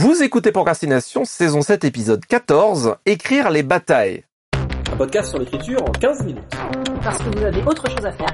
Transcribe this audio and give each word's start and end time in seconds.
Vous 0.00 0.22
écoutez 0.22 0.52
Procrastination, 0.52 1.24
saison 1.24 1.60
7, 1.60 1.82
épisode 1.82 2.24
14, 2.24 2.98
Écrire 3.04 3.50
les 3.50 3.64
batailles. 3.64 4.22
Un 4.92 4.96
podcast 4.96 5.30
sur 5.30 5.40
l'écriture 5.40 5.82
en 5.82 5.90
15 5.90 6.24
minutes. 6.24 6.54
Parce 7.02 7.18
que 7.18 7.36
vous 7.36 7.44
avez 7.44 7.60
autre 7.64 7.84
chose 7.90 8.06
à 8.06 8.12
faire 8.12 8.32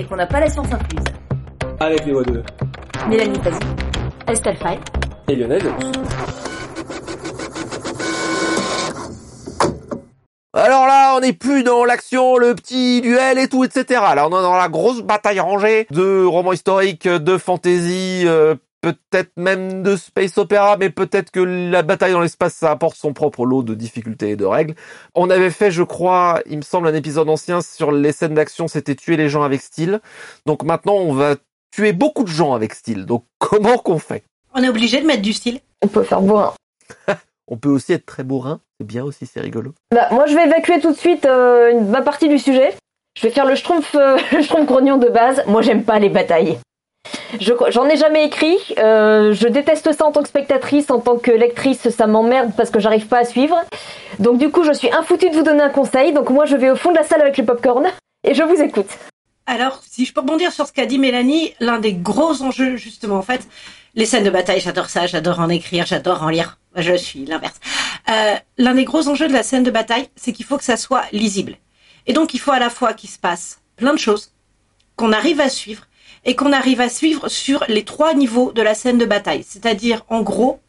et 0.00 0.04
qu'on 0.04 0.16
n'a 0.16 0.26
pas 0.26 0.40
la 0.40 0.50
science 0.50 0.66
incluse. 0.72 1.04
Avec 1.78 2.04
les 2.06 2.12
voix 2.12 2.24
de 2.24 2.42
Mélanie 3.08 3.38
Fazi, 3.40 3.60
Estelle 4.26 4.56
Fay 4.56 4.80
et 5.28 5.36
Lionel. 5.36 5.62
Alors 10.54 10.86
là, 10.86 11.14
on 11.16 11.20
n'est 11.20 11.34
plus 11.34 11.62
dans 11.62 11.84
l'action, 11.84 12.36
le 12.36 12.54
petit 12.56 13.00
duel 13.00 13.38
et 13.38 13.46
tout, 13.46 13.62
etc. 13.62 14.00
Là, 14.16 14.26
on 14.26 14.30
est 14.30 14.42
dans 14.42 14.56
la 14.56 14.68
grosse 14.68 15.02
bataille 15.02 15.38
rangée 15.38 15.86
de 15.90 16.24
romans 16.24 16.52
historiques, 16.52 17.06
de 17.06 17.38
fantasy, 17.38 18.24
euh, 18.24 18.56
peut-être 18.94 19.30
même 19.36 19.82
de 19.82 19.96
space 19.96 20.36
opéra, 20.38 20.76
mais 20.76 20.90
peut-être 20.90 21.30
que 21.30 21.40
la 21.40 21.82
bataille 21.82 22.12
dans 22.12 22.20
l'espace, 22.20 22.54
ça 22.54 22.70
apporte 22.70 22.96
son 22.96 23.12
propre 23.12 23.44
lot 23.46 23.62
de 23.62 23.74
difficultés 23.74 24.30
et 24.30 24.36
de 24.36 24.44
règles. 24.44 24.74
On 25.14 25.30
avait 25.30 25.50
fait, 25.50 25.70
je 25.70 25.82
crois, 25.82 26.40
il 26.46 26.56
me 26.58 26.62
semble, 26.62 26.88
un 26.88 26.94
épisode 26.94 27.28
ancien 27.28 27.60
sur 27.62 27.92
les 27.92 28.12
scènes 28.12 28.34
d'action, 28.34 28.68
c'était 28.68 28.94
tuer 28.94 29.16
les 29.16 29.28
gens 29.28 29.42
avec 29.42 29.60
style. 29.62 30.00
Donc 30.46 30.62
maintenant, 30.62 30.94
on 30.96 31.12
va 31.12 31.36
tuer 31.74 31.92
beaucoup 31.92 32.22
de 32.24 32.28
gens 32.28 32.54
avec 32.54 32.74
style. 32.74 33.06
Donc 33.06 33.24
comment 33.38 33.78
qu'on 33.78 33.98
fait? 33.98 34.22
On 34.54 34.62
est 34.62 34.68
obligé 34.68 35.00
de 35.00 35.06
mettre 35.06 35.22
du 35.22 35.32
style. 35.32 35.60
On 35.82 35.88
peut 35.88 36.02
faire 36.02 36.20
bourrin. 36.22 36.54
On 37.48 37.56
peut 37.56 37.68
aussi 37.68 37.92
être 37.92 38.06
très 38.06 38.24
bourrin, 38.24 38.58
c'est 38.80 38.86
bien 38.86 39.04
aussi, 39.04 39.24
c'est 39.24 39.38
rigolo. 39.40 39.72
Bah, 39.94 40.08
moi, 40.10 40.26
je 40.26 40.34
vais 40.34 40.46
évacuer 40.46 40.80
tout 40.80 40.90
de 40.90 40.96
suite 40.96 41.24
euh, 41.26 41.70
une- 41.70 41.88
ma 41.90 42.02
partie 42.02 42.28
du 42.28 42.38
sujet. 42.40 42.74
Je 43.16 43.22
vais 43.22 43.30
faire 43.32 43.46
le 43.46 43.54
schtroumpf, 43.54 43.94
euh, 43.94 44.16
le 44.32 44.42
schtroumpf 44.42 44.66
grognon 44.66 44.96
de 44.96 45.06
base. 45.08 45.44
Moi, 45.46 45.62
j'aime 45.62 45.84
pas 45.84 46.00
les 46.00 46.08
batailles. 46.08 46.58
Je- 47.40 47.52
J'en 47.70 47.86
ai 47.88 47.96
jamais 47.96 48.24
écrit. 48.26 48.56
euh, 48.78 49.32
je 49.32 49.48
déteste 49.48 49.92
ça 49.92 50.06
en 50.06 50.12
tant 50.12 50.22
que 50.22 50.28
spectatrice, 50.28 50.90
en 50.90 51.00
tant 51.00 51.16
que 51.18 51.30
lectrice, 51.30 51.88
ça 51.90 52.06
m'emmerde 52.06 52.52
parce 52.56 52.70
que 52.70 52.80
j'arrive 52.80 53.06
pas 53.06 53.18
à 53.18 53.24
suivre. 53.24 53.56
Donc 54.18 54.38
du 54.38 54.50
coup, 54.50 54.64
je 54.64 54.72
suis 54.72 54.90
infoutue 54.92 55.30
de 55.30 55.34
vous 55.36 55.42
donner 55.42 55.62
un 55.62 55.68
conseil. 55.70 56.12
Donc 56.12 56.30
moi, 56.30 56.44
je 56.46 56.56
vais 56.56 56.70
au 56.70 56.76
fond 56.76 56.90
de 56.90 56.96
la 56.96 57.04
salle 57.04 57.20
avec 57.22 57.36
le 57.38 57.44
popcorn 57.44 57.86
et 58.24 58.34
je 58.34 58.42
vous 58.42 58.60
écoute. 58.60 58.88
Alors, 59.46 59.80
si 59.88 60.04
je 60.04 60.12
peux 60.12 60.20
rebondir 60.20 60.50
sur 60.52 60.66
ce 60.66 60.72
qu'a 60.72 60.86
dit 60.86 60.98
Mélanie, 60.98 61.54
l'un 61.60 61.78
des 61.78 61.92
gros 61.92 62.42
enjeux, 62.42 62.76
justement, 62.76 63.16
en 63.16 63.22
fait, 63.22 63.46
les 63.94 64.04
scènes 64.04 64.24
de 64.24 64.30
bataille, 64.30 64.60
j'adore 64.60 64.90
ça, 64.90 65.06
j'adore 65.06 65.38
en 65.38 65.48
écrire, 65.48 65.86
j'adore 65.86 66.22
en 66.24 66.28
lire. 66.30 66.58
Je 66.74 66.94
suis 66.96 67.24
l'inverse. 67.24 67.54
Euh, 68.10 68.34
l'un 68.58 68.74
des 68.74 68.84
gros 68.84 69.08
enjeux 69.08 69.28
de 69.28 69.32
la 69.32 69.42
scène 69.44 69.62
de 69.62 69.70
bataille, 69.70 70.08
c'est 70.16 70.32
qu'il 70.32 70.44
faut 70.44 70.58
que 70.58 70.64
ça 70.64 70.76
soit 70.76 71.04
lisible. 71.12 71.56
Et 72.08 72.12
donc, 72.12 72.34
il 72.34 72.40
faut 72.40 72.50
à 72.52 72.58
la 72.58 72.70
fois 72.70 72.92
qu'il 72.92 73.08
se 73.08 73.18
passe 73.18 73.60
plein 73.76 73.92
de 73.94 73.98
choses, 73.98 74.32
qu'on 74.96 75.12
arrive 75.12 75.40
à 75.40 75.48
suivre, 75.48 75.82
et 76.26 76.34
qu'on 76.34 76.52
arrive 76.52 76.80
à 76.80 76.88
suivre 76.88 77.28
sur 77.28 77.64
les 77.68 77.84
trois 77.84 78.12
niveaux 78.12 78.52
de 78.52 78.60
la 78.60 78.74
scène 78.74 78.98
de 78.98 79.06
bataille. 79.06 79.44
C'est-à-dire, 79.48 80.04
en 80.08 80.22
gros, 80.22 80.60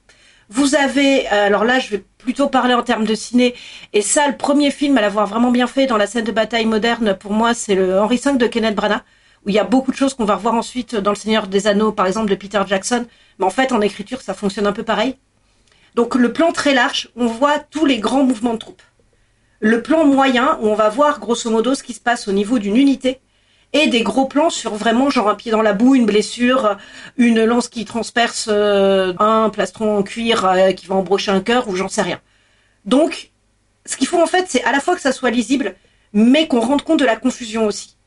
vous 0.50 0.76
avez, 0.76 1.28
euh, 1.28 1.48
alors 1.48 1.66
là, 1.66 1.80
je 1.80 1.90
vais 1.90 2.04
plutôt 2.20 2.48
parler 2.48 2.76
en 2.76 2.84
termes 2.84 3.06
de 3.06 3.16
ciné, 3.16 3.56
et 3.92 4.02
ça, 4.02 4.28
le 4.28 4.38
premier 4.38 4.72
film 4.72 4.98
à 4.98 5.02
l'avoir 5.02 5.26
vraiment 5.26 5.52
bien 5.52 5.68
fait 5.68 5.88
dans 5.88 5.98
la 5.98 6.08
scène 6.08 6.24
de 6.24 6.32
bataille 6.32 6.66
moderne, 6.66 7.18
pour 7.20 7.34
moi, 7.34 7.54
c'est 7.54 7.76
le 7.76 8.00
Henri 8.00 8.22
V 8.24 8.38
de 8.38 8.48
Kenneth 8.48 8.76
Branagh, 8.76 9.02
où 9.46 9.50
il 9.50 9.56
y 9.56 9.60
a 9.60 9.64
beaucoup 9.64 9.92
de 9.92 9.98
choses 9.98 10.14
qu'on 10.14 10.26
va 10.26 10.36
revoir 10.36 10.54
ensuite 10.54 10.96
dans 10.96 11.12
Le 11.12 11.18
Seigneur 11.18 11.48
des 11.48 11.68
Anneaux, 11.68 11.92
par 11.92 12.06
exemple, 12.06 12.30
de 12.30 12.36
Peter 12.36 12.62
Jackson. 12.66 13.06
Mais 13.40 13.46
en 13.46 13.50
fait, 13.50 13.72
en 13.72 13.82
écriture, 13.82 14.22
ça 14.22 14.34
fonctionne 14.34 14.68
un 14.68 14.74
peu 14.74 14.84
pareil. 14.84 15.16
Donc, 15.96 16.16
le 16.16 16.32
plan 16.32 16.52
très 16.52 16.74
large, 16.74 17.10
on 17.16 17.26
voit 17.26 17.60
tous 17.60 17.86
les 17.86 18.00
grands 18.00 18.24
mouvements 18.24 18.54
de 18.54 18.60
troupes. 18.60 18.82
Le 19.60 19.82
plan 19.82 20.06
moyen, 20.06 20.60
où 20.62 20.68
on 20.68 20.76
va 20.76 20.90
voir, 20.90 21.20
grosso 21.20 21.50
modo, 21.50 21.74
ce 21.74 21.84
qui 21.84 21.94
se 21.94 22.00
passe 22.00 22.28
au 22.28 22.32
niveau 22.32 22.60
d'une 22.60 22.78
unité, 22.78 23.22
et 23.74 23.88
des 23.88 24.02
gros 24.02 24.26
plans 24.26 24.50
sur 24.50 24.76
vraiment 24.76 25.10
genre 25.10 25.30
un 25.30 25.36
pied 25.36 25.52
dans 25.52 25.62
la 25.62 25.74
boue, 25.74 25.96
une 25.96 26.06
blessure, 26.06 26.78
une 27.18 27.44
lance 27.44 27.68
qui 27.68 27.86
transperce 27.86 28.48
euh, 28.50 29.14
un 29.20 29.50
plastron 29.50 29.98
en 29.98 30.04
cuir 30.04 30.46
euh, 30.46 30.72
qui 30.72 30.86
va 30.88 30.96
embrocher 30.96 31.32
un 31.32 31.42
cœur 31.42 31.68
ou 31.68 31.76
j'en 31.76 31.90
sais 31.90 32.02
rien. 32.02 32.22
Donc, 32.86 33.32
ce 33.86 33.98
qu'il 33.98 34.08
faut 34.08 34.22
en 34.22 34.28
fait, 34.28 34.46
c'est 34.48 34.64
à 34.64 34.72
la 34.72 34.80
fois 34.80 34.96
que 34.96 35.02
ça 35.02 35.12
soit 35.12 35.32
lisible, 35.32 35.76
mais 36.14 36.48
qu'on 36.48 36.62
rende 36.62 36.82
compte 36.82 37.00
de 37.00 37.06
la 37.06 37.18
confusion 37.18 37.66
aussi. 37.66 37.98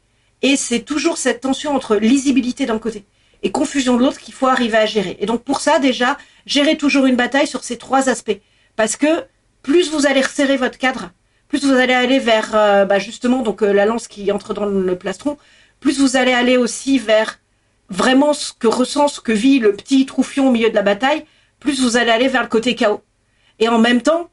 Et 0.42 0.56
c'est 0.56 0.80
toujours 0.80 1.18
cette 1.18 1.40
tension 1.40 1.74
entre 1.74 1.96
lisibilité 1.96 2.64
d'un 2.64 2.78
côté 2.78 3.04
et 3.42 3.50
confusion 3.50 3.96
de 3.96 4.02
l'autre 4.02 4.18
qu'il 4.18 4.34
faut 4.34 4.46
arriver 4.46 4.76
à 4.76 4.86
gérer. 4.86 5.16
Et 5.20 5.26
donc 5.26 5.42
pour 5.42 5.60
ça, 5.60 5.78
déjà, 5.78 6.18
gérer 6.46 6.76
toujours 6.76 7.06
une 7.06 7.16
bataille 7.16 7.46
sur 7.46 7.64
ces 7.64 7.78
trois 7.78 8.08
aspects. 8.08 8.38
Parce 8.76 8.96
que 8.96 9.24
plus 9.62 9.90
vous 9.90 10.06
allez 10.06 10.20
resserrer 10.20 10.56
votre 10.56 10.78
cadre, 10.78 11.10
plus 11.50 11.64
vous 11.66 11.74
allez 11.74 11.92
aller 11.92 12.20
vers 12.20 12.52
euh, 12.54 12.84
bah, 12.84 13.00
justement 13.00 13.42
donc 13.42 13.62
euh, 13.62 13.72
la 13.72 13.84
lance 13.84 14.06
qui 14.06 14.30
entre 14.30 14.54
dans 14.54 14.66
le 14.66 14.96
plastron, 14.96 15.36
plus 15.80 15.98
vous 15.98 16.16
allez 16.16 16.32
aller 16.32 16.56
aussi 16.56 16.98
vers 16.98 17.40
vraiment 17.88 18.32
ce 18.32 18.52
que 18.52 18.68
ressent, 18.68 19.08
ce 19.08 19.20
que 19.20 19.32
vit 19.32 19.58
le 19.58 19.72
petit 19.74 20.06
troufion 20.06 20.48
au 20.48 20.52
milieu 20.52 20.70
de 20.70 20.74
la 20.76 20.82
bataille, 20.82 21.24
plus 21.58 21.82
vous 21.82 21.96
allez 21.96 22.12
aller 22.12 22.28
vers 22.28 22.42
le 22.42 22.48
côté 22.48 22.76
chaos. 22.76 23.02
Et 23.58 23.68
en 23.68 23.78
même 23.78 24.00
temps, 24.00 24.30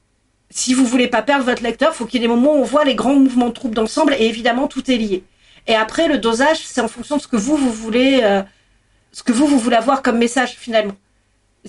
si 0.52 0.76
vous 0.76 0.86
voulez 0.86 1.08
pas 1.08 1.24
perdre 1.24 1.44
votre 1.44 1.64
lecteur, 1.64 1.96
faut 1.96 2.06
qu'il 2.06 2.22
y 2.22 2.24
ait 2.24 2.28
des 2.28 2.34
moments 2.34 2.54
où 2.54 2.60
on 2.60 2.64
voit 2.64 2.86
les 2.86 2.94
grands 2.94 3.16
mouvements 3.16 3.50
de 3.50 3.54
troupes 3.54 3.74
d'ensemble 3.74 4.14
et 4.14 4.28
évidemment 4.28 4.68
tout 4.68 4.90
est 4.92 4.98
lié. 4.98 5.24
Et 5.66 5.74
après 5.74 6.08
le 6.08 6.20
dosage, 6.20 6.60
c'est 6.64 6.82
en 6.82 6.88
fonction 6.88 7.18
de 7.18 7.22
ce 7.22 7.28
que 7.28 7.36
vous 7.36 7.58
vous 7.58 7.72
voulez, 7.72 8.20
euh, 8.22 8.44
ce 9.12 9.24
que 9.24 9.32
vous 9.32 9.48
vous 9.48 9.58
voulez 9.58 9.76
avoir 9.76 10.04
comme 10.04 10.20
message 10.20 10.56
finalement. 10.56 10.94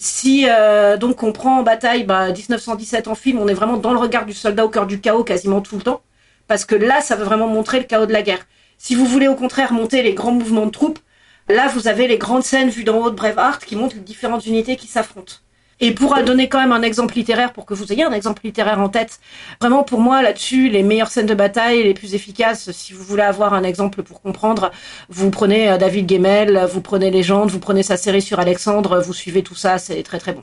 Si 0.00 0.46
euh, 0.48 0.96
donc 0.96 1.22
on 1.22 1.32
prend 1.32 1.58
en 1.58 1.62
bataille 1.62 2.04
bah, 2.04 2.30
1917 2.32 3.08
en 3.08 3.14
film, 3.14 3.38
on 3.38 3.48
est 3.48 3.54
vraiment 3.54 3.76
dans 3.76 3.92
le 3.92 3.98
regard 3.98 4.26
du 4.26 4.32
soldat 4.32 4.64
au 4.64 4.68
cœur 4.68 4.86
du 4.86 5.00
chaos 5.00 5.24
quasiment 5.24 5.60
tout 5.60 5.76
le 5.76 5.82
temps, 5.82 6.02
parce 6.46 6.64
que 6.64 6.74
là, 6.74 7.00
ça 7.00 7.16
veut 7.16 7.24
vraiment 7.24 7.48
montrer 7.48 7.78
le 7.78 7.84
chaos 7.84 8.06
de 8.06 8.12
la 8.12 8.22
guerre. 8.22 8.46
Si 8.78 8.94
vous 8.94 9.06
voulez 9.06 9.28
au 9.28 9.34
contraire 9.34 9.72
monter 9.72 10.02
les 10.02 10.14
grands 10.14 10.32
mouvements 10.32 10.66
de 10.66 10.70
troupes, 10.70 11.00
là 11.48 11.68
vous 11.68 11.88
avez 11.88 12.06
les 12.06 12.18
grandes 12.18 12.44
scènes 12.44 12.70
vues 12.70 12.84
d'en 12.84 12.98
haut 12.98 13.10
de 13.10 13.16
Braveheart 13.16 13.64
qui 13.64 13.76
montrent 13.76 13.96
les 13.96 14.02
différentes 14.02 14.46
unités 14.46 14.76
qui 14.76 14.86
s'affrontent. 14.86 15.34
Et 15.80 15.92
pour 15.92 16.16
donner 16.24 16.48
quand 16.48 16.60
même 16.60 16.72
un 16.72 16.82
exemple 16.82 17.14
littéraire, 17.14 17.52
pour 17.52 17.64
que 17.64 17.74
vous 17.74 17.92
ayez 17.92 18.04
un 18.04 18.12
exemple 18.12 18.42
littéraire 18.44 18.80
en 18.80 18.88
tête, 18.88 19.20
vraiment 19.60 19.84
pour 19.84 20.00
moi 20.00 20.22
là-dessus, 20.22 20.68
les 20.68 20.82
meilleures 20.82 21.10
scènes 21.10 21.26
de 21.26 21.34
bataille, 21.34 21.84
les 21.84 21.94
plus 21.94 22.14
efficaces, 22.14 22.70
si 22.72 22.92
vous 22.92 23.04
voulez 23.04 23.22
avoir 23.22 23.54
un 23.54 23.62
exemple 23.62 24.02
pour 24.02 24.20
comprendre, 24.20 24.72
vous 25.08 25.30
prenez 25.30 25.70
euh, 25.70 25.78
David 25.78 26.10
Gemmel, 26.10 26.66
vous 26.72 26.80
prenez 26.80 27.10
Légende, 27.10 27.50
vous 27.50 27.60
prenez 27.60 27.82
sa 27.84 27.96
série 27.96 28.22
sur 28.22 28.40
Alexandre, 28.40 29.00
vous 29.00 29.14
suivez 29.14 29.42
tout 29.42 29.54
ça, 29.54 29.78
c'est 29.78 30.02
très 30.02 30.18
très 30.18 30.32
bon. 30.32 30.42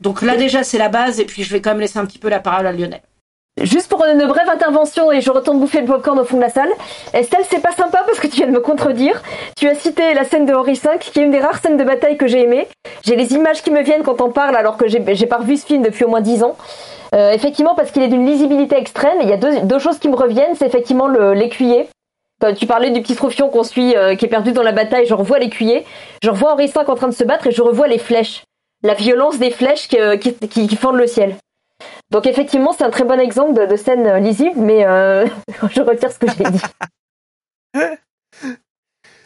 Donc 0.00 0.22
là 0.22 0.36
déjà 0.36 0.62
c'est 0.62 0.78
la 0.78 0.88
base, 0.88 1.18
et 1.20 1.24
puis 1.24 1.44
je 1.44 1.50
vais 1.52 1.60
quand 1.62 1.70
même 1.70 1.80
laisser 1.80 1.98
un 1.98 2.06
petit 2.06 2.18
peu 2.18 2.28
la 2.28 2.40
parole 2.40 2.66
à 2.66 2.72
Lionel. 2.72 3.02
Juste 3.62 3.88
pour 3.88 4.04
une 4.04 4.24
brève 4.26 4.48
intervention 4.48 5.10
et 5.10 5.20
je 5.20 5.30
retourne 5.30 5.58
bouffer 5.58 5.80
le 5.80 5.86
popcorn 5.86 6.18
au 6.18 6.24
fond 6.24 6.36
de 6.36 6.42
la 6.42 6.48
salle. 6.48 6.70
Estelle, 7.12 7.44
c'est 7.50 7.60
pas 7.60 7.72
sympa 7.72 8.02
parce 8.06 8.20
que 8.20 8.26
tu 8.26 8.36
viens 8.36 8.46
de 8.46 8.52
me 8.52 8.60
contredire. 8.60 9.20
Tu 9.56 9.68
as 9.68 9.74
cité 9.74 10.14
la 10.14 10.24
scène 10.24 10.46
de 10.46 10.54
Henri 10.54 10.74
V, 10.74 10.90
qui 11.00 11.18
est 11.18 11.22
une 11.22 11.30
des 11.30 11.40
rares 11.40 11.58
scènes 11.58 11.76
de 11.76 11.84
bataille 11.84 12.16
que 12.16 12.26
j'ai 12.26 12.42
aimées. 12.42 12.68
J'ai 13.04 13.16
les 13.16 13.34
images 13.34 13.62
qui 13.62 13.70
me 13.70 13.82
viennent 13.82 14.02
quand 14.02 14.20
on 14.20 14.30
parle 14.30 14.54
alors 14.54 14.76
que 14.76 14.86
j'ai 14.86 15.26
pas 15.26 15.38
revu 15.38 15.56
ce 15.56 15.66
film 15.66 15.82
depuis 15.82 16.04
au 16.04 16.08
moins 16.08 16.20
10 16.20 16.44
ans. 16.44 16.56
Euh, 17.14 17.32
effectivement, 17.32 17.74
parce 17.74 17.90
qu'il 17.90 18.02
est 18.02 18.08
d'une 18.08 18.26
lisibilité 18.26 18.76
extrême. 18.76 19.18
Il 19.22 19.28
y 19.28 19.32
a 19.32 19.36
deux, 19.36 19.78
choses 19.78 19.98
qui 19.98 20.08
me 20.08 20.16
reviennent. 20.16 20.54
C'est 20.54 20.66
effectivement 20.66 21.08
l'écuyer. 21.08 21.88
Tu 22.56 22.66
parlais 22.66 22.90
du 22.90 23.02
petit 23.02 23.16
troufion 23.16 23.48
qu'on 23.48 23.64
suit, 23.64 23.96
euh, 23.96 24.14
qui 24.14 24.26
est 24.26 24.28
perdu 24.28 24.52
dans 24.52 24.62
la 24.62 24.70
bataille, 24.70 25.06
je 25.06 25.14
revois 25.14 25.40
l'écuyer. 25.40 25.84
Je 26.22 26.30
revois 26.30 26.52
Henri 26.52 26.66
V 26.66 26.72
en 26.86 26.94
train 26.94 27.08
de 27.08 27.14
se 27.14 27.24
battre 27.24 27.48
et 27.48 27.50
je 27.50 27.62
revois 27.62 27.88
les 27.88 27.98
flèches. 27.98 28.44
La 28.84 28.94
violence 28.94 29.38
des 29.38 29.50
flèches 29.50 29.88
qui 29.88 30.76
fendent 30.76 30.98
le 30.98 31.08
ciel. 31.08 31.34
Donc 32.10 32.26
effectivement, 32.26 32.72
c'est 32.72 32.84
un 32.84 32.90
très 32.90 33.04
bon 33.04 33.20
exemple 33.20 33.66
de, 33.66 33.76
scène 33.76 34.06
euh, 34.06 34.18
lisible, 34.18 34.58
mais 34.58 34.86
euh, 34.86 35.26
je 35.70 35.80
retire 35.80 36.10
ce 36.10 36.18
que 36.18 36.26
j'ai 36.30 36.44
dit. 36.44 36.62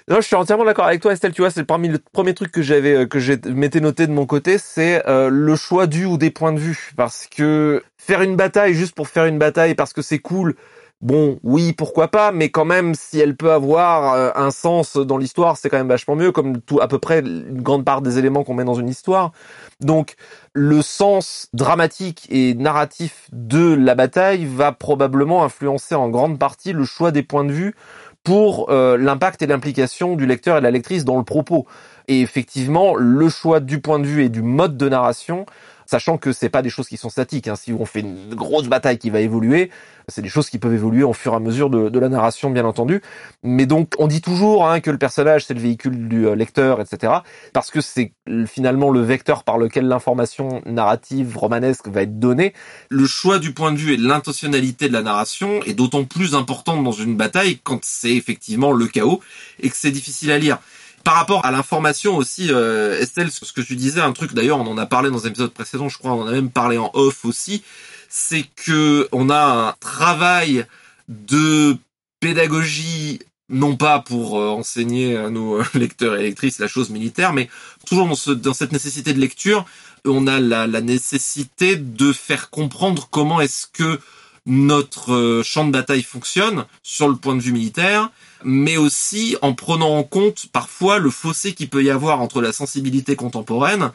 Non, 0.09 0.17
je 0.17 0.27
suis 0.27 0.35
entièrement 0.35 0.65
d'accord 0.65 0.87
avec 0.87 1.01
toi, 1.01 1.12
Estelle. 1.12 1.33
Tu 1.33 1.43
vois, 1.43 1.53
c'est 1.53 1.62
parmi 1.62 1.87
le 1.87 2.01
premier 2.12 2.35
truc 2.35 2.51
que 2.51 2.61
j'avais, 2.61 2.93
euh, 2.93 3.07
que 3.07 3.21
j'ai 3.21 3.39
m'étais 3.47 3.79
noté 3.79 4.09
de 4.09 4.12
mon 4.12 4.27
côté, 4.27 4.59
c'est 4.59 5.01
le 5.07 5.55
choix 5.55 5.87
du 5.87 6.07
ou 6.07 6.19
des 6.19 6.31
points 6.33 6.53
de 6.53 6.59
vue. 6.59 6.91
Parce 6.97 7.29
que 7.29 7.85
faire 7.99 8.21
une 8.21 8.35
bataille 8.35 8.75
juste 8.75 8.97
pour 8.97 9.07
faire 9.07 9.27
une 9.27 9.39
bataille 9.39 9.77
parce 9.77 9.93
que 9.93 10.03
c'est 10.03 10.19
cool, 10.19 10.57
bon, 11.03 11.39
oui, 11.43 11.73
pourquoi 11.73 12.09
pas, 12.09 12.33
mais 12.33 12.49
quand 12.49 12.65
même, 12.65 12.95
si 12.95 13.19
elle 13.19 13.37
peut 13.37 13.53
avoir 13.53 14.15
euh, 14.15 14.31
un 14.35 14.51
sens 14.51 14.97
dans 14.97 15.19
l'histoire, 15.19 15.57
c'est 15.57 15.69
quand 15.69 15.77
même 15.77 15.89
vachement 15.89 16.17
mieux, 16.17 16.33
comme 16.33 16.61
tout, 16.61 16.81
à 16.81 16.89
peu 16.89 16.99
près 16.99 17.21
une 17.21 17.61
grande 17.61 17.85
part 17.85 18.01
des 18.01 18.19
éléments 18.19 18.45
qu'on 18.45 18.55
met 18.55 18.65
dans 18.65 18.75
une 18.75 18.89
histoire. 18.89 19.33
Donc, 19.81 20.15
le 20.53 20.81
sens 20.81 21.49
dramatique 21.53 22.26
et 22.31 22.55
narratif 22.55 23.29
de 23.32 23.75
la 23.75 23.94
bataille 23.94 24.47
va 24.47 24.73
probablement 24.73 25.44
influencer 25.44 25.94
en 25.94 26.09
grande 26.09 26.38
partie 26.38 26.73
le 26.73 26.85
choix 26.85 27.11
des 27.11 27.23
points 27.23 27.44
de 27.44 27.53
vue 27.53 27.75
pour 28.23 28.71
euh, 28.71 28.97
l'impact 28.97 29.43
et 29.43 29.47
l'implication 29.47 30.15
du 30.15 30.26
lecteur 30.26 30.56
et 30.56 30.61
de 30.61 30.65
la 30.65 30.71
lectrice 30.71 31.05
dans 31.05 31.19
le 31.19 31.25
propos. 31.25 31.67
Et 32.06 32.21
effectivement, 32.21 32.94
le 32.94 33.29
choix 33.29 33.61
du 33.61 33.81
point 33.81 33.99
de 33.99 34.06
vue 34.06 34.25
et 34.25 34.29
du 34.29 34.43
mode 34.43 34.76
de 34.76 34.88
narration, 34.88 35.47
sachant 35.87 36.19
que 36.19 36.32
c'est 36.32 36.49
pas 36.49 36.62
des 36.62 36.70
choses 36.70 36.88
qui 36.88 36.96
sont 36.96 37.11
statiques. 37.11 37.49
Hein. 37.49 37.56
Si 37.56 37.73
on 37.73 37.84
fait 37.84 38.00
une 38.00 38.34
grosse 38.34 38.69
bataille 38.69 38.99
qui 38.99 39.11
va 39.11 39.20
évoluer, 39.20 39.70
c'est 40.08 40.23
des 40.23 40.29
choses 40.29 40.50
qui 40.50 40.58
peuvent 40.58 40.75
évoluer 40.75 41.02
au 41.02 41.12
fur 41.12 41.32
et 41.32 41.37
à 41.37 41.40
mesure 41.40 41.70
de, 41.70 41.88
de 41.88 41.99
la 41.99 42.08
narration, 42.08 42.50
bien 42.50 42.64
entendu. 42.64 43.02
Mais 43.43 43.67
donc, 43.67 43.93
on 43.99 44.06
dit 44.06 44.20
toujours 44.20 44.69
hein, 44.69 44.81
que 44.81 44.90
le 44.90 44.99
personnage 44.99 45.44
c'est 45.44 45.55
le 45.55 45.61
véhicule 45.61 46.08
du 46.08 46.26
euh, 46.26 46.34
lecteur, 46.34 46.81
etc. 46.81 47.12
Parce 47.52 47.70
que 47.70 47.81
c'est 47.81 48.12
finalement 48.46 48.90
le 48.90 49.00
vecteur 49.00 49.44
par 49.44 49.58
lequel 49.58 49.87
l'information 49.87 50.62
narrative 50.67 51.37
romanesque 51.37 51.88
va 51.88 52.02
être 52.02 52.19
donnée. 52.19 52.52
Le 52.88 53.06
choix 53.06 53.38
du 53.38 53.52
point 53.52 53.73
de 53.73 53.78
vue 53.78 53.94
et 53.94 53.96
de 53.96 54.06
l'intentionnalité 54.06 54.88
de 54.88 54.93
la 54.93 55.02
narration 55.02 55.62
est 55.64 55.75
d'autant 55.75 56.05
plus 56.05 56.35
importante 56.35 56.82
dans 56.82 56.93
une 56.93 57.17
bataille 57.17 57.58
quand 57.62 57.81
c'est 57.82 58.14
effectivement 58.14 58.73
le 58.73 58.87
chaos 58.87 59.20
et 59.61 59.70
que 59.70 59.76
c'est 59.76 59.90
difficile 59.90 60.31
à 60.31 60.38
lire. 60.38 60.58
Par 61.04 61.14
rapport 61.14 61.44
à 61.44 61.50
l'information 61.50 62.16
aussi, 62.16 62.49
euh, 62.50 63.00
Estelle, 63.00 63.31
ce 63.31 63.52
que 63.52 63.60
tu 63.60 63.76
disais, 63.76 64.00
un 64.00 64.12
truc 64.12 64.34
d'ailleurs, 64.34 64.58
on 64.58 64.66
en 64.66 64.78
a 64.78 64.87
parlé 64.87 65.10
dans 65.10 65.26
un 65.26 65.28
épisode 65.28 65.52
précédent, 65.52 65.88
je 65.88 65.99
crois, 65.99 66.12
on 66.12 66.22
en 66.22 66.26
a 66.26 66.32
même 66.32 66.50
parlé 66.50 66.78
en 66.78 66.90
off 66.94 67.25
aussi, 67.25 67.62
c'est 68.08 68.44
que 68.56 69.08
on 69.12 69.31
a 69.31 69.69
un 69.69 69.75
travail 69.81 70.66
de 71.08 71.76
pédagogie 72.20 73.20
non 73.49 73.76
pas 73.76 73.99
pour 73.99 74.40
euh, 74.40 74.49
enseigner 74.49 75.16
à 75.16 75.31
nos 75.31 75.60
euh, 75.60 75.64
lecteurs 75.75 76.16
et 76.16 76.22
lectrices 76.22 76.58
la 76.58 76.69
chose 76.69 76.90
militaire, 76.90 77.32
mais 77.32 77.49
toujours 77.87 78.06
dans, 78.06 78.14
ce, 78.14 78.31
dans 78.31 78.54
cette 78.54 78.72
nécessité 78.72 79.12
de 79.12 79.20
lecture, 79.20 79.64
on 80.04 80.26
a 80.26 80.40
la, 80.40 80.66
la 80.66 80.81
nécessité 80.81 81.76
de 81.76 82.12
faire 82.12 82.50
comprendre 82.50 83.08
comment 83.10 83.40
est-ce 83.40 83.66
que 83.66 84.00
notre 84.46 85.12
euh, 85.12 85.43
champ 85.43 85.64
de 85.64 85.70
bataille 85.70 86.02
fonctionne 86.02 86.64
sur 86.82 87.08
le 87.08 87.16
point 87.16 87.37
de 87.37 87.43
vue 87.43 87.52
militaire, 87.52 88.10
mais 88.44 88.77
aussi 88.77 89.37
en 89.43 89.55
prenant 89.55 89.97
en 89.97 90.03
compte 90.03 90.47
parfois 90.53 90.99
le 90.99 91.11
fossé 91.11 91.55
qu'il 91.55 91.69
peut 91.69 91.83
y 91.83 91.91
avoir 91.91 92.21
entre 92.21 92.41
la 92.41 92.53
sensibilité 92.53 93.17
contemporaine 93.17 93.91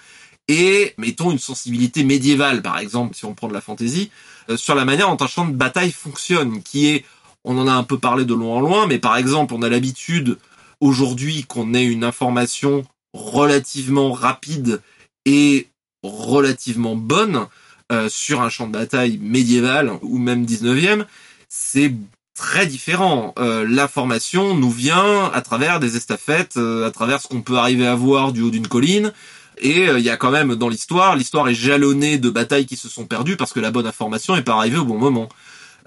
et, 0.48 0.94
mettons, 0.98 1.32
une 1.32 1.40
sensibilité 1.40 2.04
médiévale, 2.04 2.62
par 2.62 2.80
exemple, 2.80 3.16
si 3.16 3.26
on 3.26 3.34
prend 3.34 3.50
de 3.50 3.54
la 3.54 3.60
fantaisie, 3.60 4.12
sur 4.56 4.76
la 4.76 4.86
manière 4.86 5.14
dont 5.14 5.22
un 5.22 5.28
champ 5.28 5.46
de 5.46 5.54
bataille 5.54 5.92
fonctionne, 5.92 6.64
qui 6.64 6.88
est 6.88 7.06
on 7.44 7.58
en 7.58 7.68
a 7.68 7.72
un 7.72 7.84
peu 7.84 7.98
parlé 7.98 8.26
de 8.26 8.34
loin 8.34 8.58
en 8.58 8.60
loin, 8.60 8.88
mais 8.88 9.00
par 9.00 9.16
exemple, 9.18 9.54
on 9.54 9.62
a 9.62 9.70
l'habitude 9.70 10.38
aujourd'hui 10.82 11.44
qu'on 11.44 11.74
ait 11.74 11.86
une 11.86 12.04
information 12.04 12.86
relativement 13.14 14.12
rapide 14.12 14.82
et 15.26 15.68
relativement 16.04 16.96
bonne 16.96 17.48
euh, 17.92 18.10
sur 18.10 18.42
un 18.42 18.50
champ 18.50 18.68
de 18.68 18.74
bataille 18.74 19.18
médiéval 19.18 19.92
ou 20.02 20.18
même 20.18 20.46
19e, 20.46 21.06
c'est 21.48 21.94
très 22.38 22.66
différent. 22.66 23.34
Euh, 23.40 23.66
L'information 23.68 24.56
nous 24.56 24.72
vient 24.72 25.26
à 25.34 25.42
travers 25.42 25.80
des 25.80 25.98
estafettes, 25.98 26.58
euh, 26.58 26.88
à 26.88 26.92
travers 26.92 27.22
ce 27.22 27.28
qu'on 27.28 27.42
peut 27.42 27.58
arriver 27.58 27.86
à 27.86 27.96
voir 27.96 28.32
du 28.32 28.42
haut 28.42 28.52
d'une 28.52 28.68
colline. 28.68 29.12
Et 29.60 29.88
il 29.88 30.02
y 30.02 30.10
a 30.12 30.18
quand 30.18 30.30
même 30.30 30.54
dans 30.54 30.70
l'histoire, 30.70 31.16
l'histoire 31.16 31.50
est 31.50 31.56
jalonnée 31.56 32.20
de 32.20 32.30
batailles 32.30 32.68
qui 32.68 32.76
se 32.76 32.88
sont 32.88 33.08
perdues 33.08 33.38
parce 33.38 33.54
que 33.54 33.60
la 33.60 33.72
bonne 33.72 33.88
information 33.88 34.36
n'est 34.36 34.44
pas 34.44 34.54
arrivée 34.54 34.78
au 34.78 34.86
bon 34.86 35.00
moment. 35.00 35.30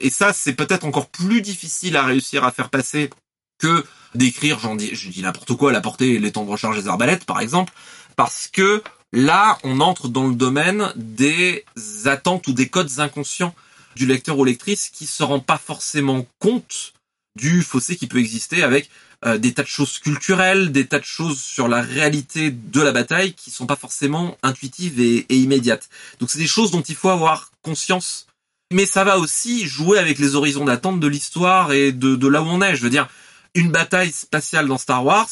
Et 0.01 0.11
ça, 0.11 0.33
c'est 0.33 0.55
peut-être 0.55 0.85
encore 0.85 1.09
plus 1.09 1.41
difficile 1.41 1.97
à 1.97 2.03
réussir 2.03 2.43
à 2.43 2.51
faire 2.51 2.69
passer 2.69 3.11
que 3.59 3.85
d'écrire, 4.15 4.59
j'en 4.59 4.75
dis, 4.75 4.91
je 4.93 5.09
dis 5.09 5.23
n'importe 5.23 5.55
quoi, 5.55 5.73
la 5.73 5.81
portée 5.81 6.15
et 6.15 6.19
les 6.19 6.33
temps 6.33 6.45
de 6.45 6.51
recharge 6.51 6.83
des 6.83 6.89
arbalètes, 6.89 7.25
par 7.25 7.41
exemple, 7.41 7.73
parce 8.17 8.49
que 8.49 8.83
là, 9.13 9.59
on 9.63 9.81
entre 9.81 10.09
dans 10.09 10.27
le 10.27 10.35
domaine 10.35 10.93
des 10.97 11.65
attentes 12.07 12.49
ou 12.49 12.53
des 12.53 12.69
codes 12.69 12.99
inconscients 12.99 13.55
du 13.97 14.07
lecteur 14.07 14.39
ou 14.39 14.45
lectrice 14.45 14.89
qui 14.91 15.07
se 15.07 15.23
rend 15.23 15.41
pas 15.41 15.59
forcément 15.59 16.27
compte 16.39 16.95
du 17.37 17.63
fossé 17.63 17.97
qui 17.97 18.07
peut 18.07 18.19
exister 18.19 18.63
avec 18.63 18.91
euh, 19.25 19.39
des 19.39 19.53
tas 19.53 19.63
de 19.63 19.69
choses 19.69 19.99
culturelles, 19.99 20.73
des 20.73 20.87
tas 20.87 20.99
de 20.99 21.05
choses 21.05 21.41
sur 21.41 21.69
la 21.69 21.83
réalité 21.83 22.51
de 22.51 22.81
la 22.81 22.93
bataille 22.93 23.35
qui 23.35 23.51
sont 23.51 23.67
pas 23.67 23.77
forcément 23.77 24.37
intuitives 24.43 25.01
et, 25.01 25.27
immédiates. 25.29 25.89
Donc 26.19 26.31
c'est 26.31 26.39
des 26.39 26.47
choses 26.47 26.71
dont 26.71 26.81
il 26.81 26.95
faut 26.95 27.11
avoir 27.11 27.51
conscience 27.63 28.27
mais 28.73 28.87
ça 28.87 29.03
va 29.03 29.19
aussi 29.19 29.67
jouer 29.67 29.99
avec 29.99 30.21
les 30.21 30.37
horizons 30.37 30.65
d'attente 30.65 31.01
de 31.01 31.09
l'histoire 31.09 31.73
et 31.73 31.91
de, 31.91 32.15
de 32.15 32.29
là 32.29 32.41
où 32.41 32.47
on 32.47 32.63
est. 32.63 32.77
Je 32.77 32.83
veux 32.83 32.91
dire, 32.91 33.09
une 33.55 33.73
bataille 33.73 34.13
spatiale 34.13 34.69
dans 34.69 34.79
Star 34.79 35.05
Wars, 35.05 35.29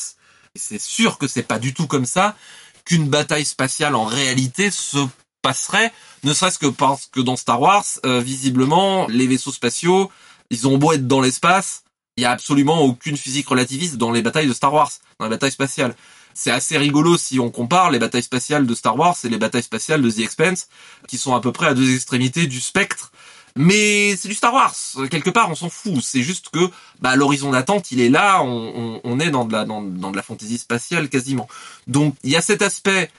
c'est 0.57 0.81
sûr 0.81 1.19
que 1.19 1.29
c'est 1.29 1.45
pas 1.45 1.61
du 1.61 1.73
tout 1.73 1.87
comme 1.87 2.05
ça 2.05 2.37
qu'une 2.85 3.09
bataille 3.09 3.45
spatiale 3.45 3.95
en 3.95 4.05
réalité 4.05 4.71
se 4.71 4.99
passerait, 5.49 5.93
ne 6.25 6.35
serait-ce 6.35 6.59
que 6.59 6.67
parce 6.67 7.06
que 7.06 7.21
dans 7.21 7.37
Star 7.37 7.59
Wars, 7.59 7.87
euh, 8.05 8.21
visiblement, 8.21 9.06
les 9.09 9.27
vaisseaux 9.27 9.50
spatiaux, 9.50 10.11
ils 10.50 10.69
ont 10.69 10.77
beau 10.77 10.93
être 10.93 11.06
dans 11.06 11.23
l'espace, 11.23 11.85
il 12.19 12.23
y 12.23 12.27
a 12.27 12.33
absolument 12.33 12.83
aucune 12.83 13.17
physique 13.17 13.49
relativiste 13.49 13.97
dans 13.97 14.11
les 14.11 14.21
batailles 14.21 14.47
de 14.47 14.53
Star 14.53 14.75
Wars, 14.75 14.93
dans 15.19 15.25
les 15.25 15.31
batailles 15.31 15.53
spatiales. 15.53 15.95
C'est 16.35 16.50
assez 16.50 16.77
rigolo 16.77 17.17
si 17.17 17.41
on 17.41 17.50
compare 17.50 17.91
les 17.91 17.99
batailles 17.99 18.23
spatiales 18.23 18.67
de 18.67 18.75
Star 18.75 18.99
Wars 18.99 19.17
et 19.25 19.31
les 19.31 19.39
batailles 19.39 19.62
spatiales 19.62 20.03
de 20.03 20.11
The 20.11 20.19
Expanse, 20.19 20.69
qui 21.09 21.17
sont 21.17 21.35
à 21.35 21.41
peu 21.41 21.50
près 21.50 21.69
à 21.69 21.73
deux 21.73 21.95
extrémités 21.95 22.47
du 22.47 22.61
spectre 22.61 23.11
mais 23.56 24.15
c'est 24.17 24.29
du 24.29 24.35
Star 24.35 24.55
Wars. 24.55 24.75
Quelque 25.11 25.31
part, 25.31 25.50
on 25.50 25.56
s'en 25.56 25.69
fout. 25.69 26.00
C'est 26.00 26.23
juste 26.23 26.50
que 26.50 26.71
bah, 27.00 27.17
l'horizon 27.17 27.50
d'attente, 27.50 27.91
il 27.91 28.00
est 28.00 28.09
là. 28.09 28.41
On, 28.43 29.00
on, 29.03 29.19
est 29.19 29.31
dans 29.31 29.45
de 29.45 29.53
la 29.53 29.65
dans, 29.65 29.83
dans 29.83 30.12
de 30.12 30.17
la 30.17 30.23
fantaisie 30.23 30.59
spatiale 30.59 31.09
quasiment. 31.09 31.49
Donc 31.89 32.15
il 32.23 32.31
y 32.31 32.37
a 32.37 32.41
cet 32.41 32.62
aspect 32.62 33.11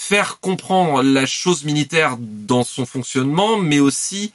faire 0.00 0.40
comprendre 0.40 1.02
la 1.02 1.26
chose 1.26 1.64
militaire 1.64 2.16
dans 2.18 2.64
son 2.64 2.86
fonctionnement, 2.86 3.58
mais 3.58 3.80
aussi 3.80 4.32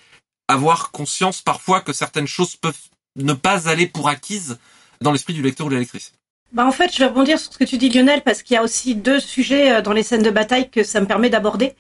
avoir 0.47 0.91
conscience 0.91 1.41
parfois 1.41 1.81
que 1.81 1.91
certaines 1.91 2.27
choses 2.27 2.55
peuvent 2.55 2.77
ne 3.15 3.33
pas 3.33 3.67
aller 3.67 3.87
pour 3.87 4.07
acquises 4.07 4.59
dans 5.01 5.11
l'esprit 5.11 5.33
du 5.33 5.41
lecteur 5.41 5.65
ou 5.65 5.69
de 5.69 5.73
la 5.73 5.79
lectrice. 5.79 6.13
Bah 6.53 6.67
en 6.67 6.71
fait, 6.71 6.93
je 6.93 6.99
vais 6.99 7.07
rebondir 7.07 7.39
sur 7.39 7.51
ce 7.51 7.57
que 7.57 7.63
tu 7.63 7.79
dis 7.79 7.89
Lionel 7.89 8.21
parce 8.21 8.43
qu'il 8.43 8.53
y 8.53 8.57
a 8.57 8.61
aussi 8.61 8.93
deux 8.93 9.19
sujets 9.19 9.71
euh, 9.71 9.81
dans 9.81 9.91
les 9.91 10.03
scènes 10.03 10.21
de 10.21 10.29
bataille 10.29 10.69
que 10.69 10.83
ça 10.83 11.01
me 11.01 11.07
permet 11.07 11.31
d'aborder. 11.31 11.73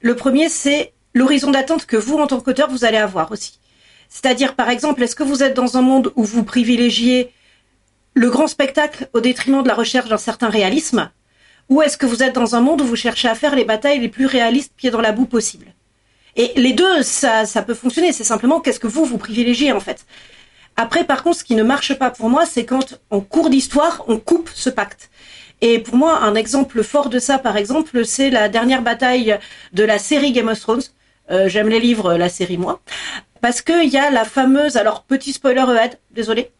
Le 0.00 0.14
premier, 0.14 0.48
c'est 0.48 0.92
l'horizon 1.12 1.50
d'attente 1.50 1.86
que 1.86 1.96
vous, 1.96 2.18
en 2.18 2.28
tant 2.28 2.40
qu'auteur, 2.40 2.70
vous 2.70 2.84
allez 2.84 2.98
avoir 2.98 3.32
aussi. 3.32 3.58
C'est-à-dire, 4.08 4.54
par 4.54 4.70
exemple, 4.70 5.02
est-ce 5.02 5.16
que 5.16 5.24
vous 5.24 5.42
êtes 5.42 5.54
dans 5.54 5.76
un 5.76 5.82
monde 5.82 6.12
où 6.14 6.22
vous 6.22 6.44
privilégiez 6.44 7.32
le 8.14 8.30
grand 8.30 8.46
spectacle 8.46 9.08
au 9.12 9.20
détriment 9.20 9.64
de 9.64 9.68
la 9.68 9.74
recherche 9.74 10.08
d'un 10.08 10.18
certain 10.18 10.48
réalisme? 10.48 11.10
Ou 11.68 11.82
est-ce 11.82 11.96
que 11.96 12.06
vous 12.06 12.22
êtes 12.22 12.34
dans 12.34 12.54
un 12.54 12.60
monde 12.60 12.82
où 12.82 12.84
vous 12.84 12.96
cherchez 12.96 13.28
à 13.28 13.34
faire 13.34 13.54
les 13.54 13.64
batailles 13.64 14.00
les 14.00 14.08
plus 14.08 14.26
réalistes, 14.26 14.72
pieds 14.76 14.90
dans 14.90 15.00
la 15.00 15.12
boue 15.12 15.26
possible 15.26 15.66
Et 16.36 16.52
les 16.56 16.72
deux, 16.72 17.02
ça, 17.02 17.46
ça 17.46 17.62
peut 17.62 17.74
fonctionner. 17.74 18.12
C'est 18.12 18.24
simplement 18.24 18.60
qu'est-ce 18.60 18.80
que 18.80 18.86
vous, 18.86 19.04
vous 19.04 19.18
privilégiez, 19.18 19.72
en 19.72 19.80
fait. 19.80 20.04
Après, 20.76 21.04
par 21.04 21.22
contre, 21.22 21.38
ce 21.38 21.44
qui 21.44 21.54
ne 21.54 21.62
marche 21.62 21.94
pas 21.94 22.10
pour 22.10 22.28
moi, 22.28 22.46
c'est 22.46 22.64
quand, 22.64 22.98
en 23.10 23.20
cours 23.20 23.48
d'histoire, 23.48 24.04
on 24.08 24.18
coupe 24.18 24.50
ce 24.54 24.70
pacte. 24.70 25.10
Et 25.60 25.78
pour 25.78 25.96
moi, 25.96 26.18
un 26.18 26.34
exemple 26.34 26.82
fort 26.82 27.08
de 27.08 27.18
ça, 27.18 27.38
par 27.38 27.56
exemple, 27.56 28.04
c'est 28.04 28.30
la 28.30 28.48
dernière 28.48 28.82
bataille 28.82 29.38
de 29.72 29.84
la 29.84 29.98
série 29.98 30.32
Game 30.32 30.48
of 30.48 30.60
Thrones. 30.60 30.82
Euh, 31.30 31.48
j'aime 31.48 31.68
les 31.68 31.80
livres, 31.80 32.14
la 32.14 32.28
série 32.28 32.58
moi, 32.58 32.80
parce 33.40 33.62
qu'il 33.62 33.88
y 33.88 33.96
a 33.96 34.10
la 34.10 34.24
fameuse, 34.24 34.76
alors 34.76 35.04
petit 35.04 35.32
spoiler 35.32 35.60
ahead, 35.60 35.98
désolé, 36.10 36.50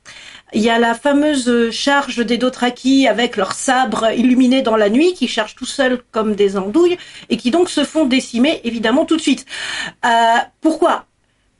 il 0.52 0.62
y 0.62 0.70
a 0.70 0.78
la 0.78 0.94
fameuse 0.94 1.70
charge 1.70 2.24
des 2.24 2.38
Dothraki 2.38 3.08
avec 3.08 3.36
leurs 3.36 3.54
sabres 3.54 4.12
illuminés 4.12 4.62
dans 4.62 4.76
la 4.76 4.88
nuit 4.88 5.14
qui 5.14 5.26
chargent 5.26 5.56
tout 5.56 5.66
seuls 5.66 6.02
comme 6.12 6.34
des 6.34 6.56
andouilles 6.56 6.98
et 7.28 7.36
qui 7.36 7.50
donc 7.50 7.68
se 7.68 7.84
font 7.84 8.04
décimer 8.04 8.60
évidemment 8.64 9.04
tout 9.04 9.16
de 9.16 9.22
suite. 9.22 9.46
Euh, 10.04 10.36
pourquoi? 10.60 11.06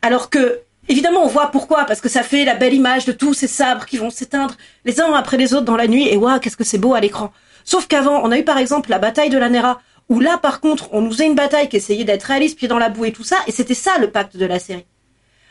Alors 0.03 0.31
que 0.31 0.61
Évidemment, 0.89 1.25
on 1.25 1.29
voit 1.29 1.51
pourquoi, 1.51 1.85
parce 1.87 2.03
que 2.03 2.11
ça 2.11 2.23
fait 2.23 2.45
la 2.45 2.55
belle 2.55 2.75
image 2.75 3.07
de 3.07 3.13
tous 3.13 3.33
ces 3.33 3.47
sabres 3.47 3.87
qui 3.87 3.97
vont 3.97 4.11
s'éteindre 4.11 4.55
les 4.85 5.01
uns 5.01 5.15
après 5.15 5.39
les 5.39 5.55
autres 5.55 5.65
dans 5.65 5.77
la 5.77 5.87
nuit, 5.87 6.09
et 6.09 6.17
waouh, 6.17 6.39
qu'est-ce 6.41 6.59
que 6.59 6.65
c'est 6.65 6.79
beau 6.79 6.93
à 6.93 7.01
l'écran. 7.01 7.33
Sauf 7.65 7.87
qu'avant, 7.87 8.21
on 8.23 8.31
a 8.31 8.39
eu 8.39 8.45
par 8.45 8.59
exemple 8.59 8.91
la 8.91 8.99
bataille 8.99 9.31
de 9.31 9.39
la 9.39 9.49
Nera, 9.49 9.81
où 10.11 10.21
là, 10.21 10.37
par 10.37 10.61
contre, 10.61 10.91
on 10.93 11.01
nous 11.01 11.11
faisait 11.11 11.27
une 11.27 11.35
bataille 11.35 11.71
qui 11.71 11.77
essayait 11.77 12.05
d'être 12.05 12.25
réaliste, 12.25 12.59
pied 12.59 12.69
dans 12.69 12.79
la 12.79 12.91
boue 12.91 13.07
et 13.07 13.13
tout 13.13 13.25
ça, 13.25 13.37
et 13.47 13.53
c'était 13.53 13.73
ça 13.73 13.93
le 13.99 14.11
pacte 14.11 14.37
de 14.37 14.45
la 14.45 14.59
série. 14.59 14.85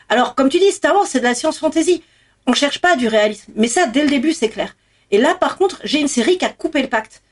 Alors, 0.08 0.36
comme 0.36 0.48
tu 0.48 0.60
dis, 0.60 0.70
Star 0.70 0.94
Wars, 0.94 1.06
c'est 1.08 1.18
de 1.18 1.24
la 1.24 1.34
science-fantasy. 1.34 2.04
On 2.46 2.52
cherche 2.52 2.80
pas 2.80 2.96
du 2.96 3.08
réalisme. 3.08 3.52
Mais 3.56 3.68
ça, 3.68 3.86
dès 3.86 4.02
le 4.02 4.10
début, 4.10 4.32
c'est 4.32 4.48
clair. 4.48 4.76
Et 5.10 5.18
là, 5.18 5.34
par 5.34 5.56
contre, 5.56 5.80
j'ai 5.84 6.00
une 6.00 6.08
série 6.08 6.38
qui 6.38 6.44
a 6.44 6.50
coupé 6.50 6.82
le 6.82 6.88
pacte. 6.88 7.22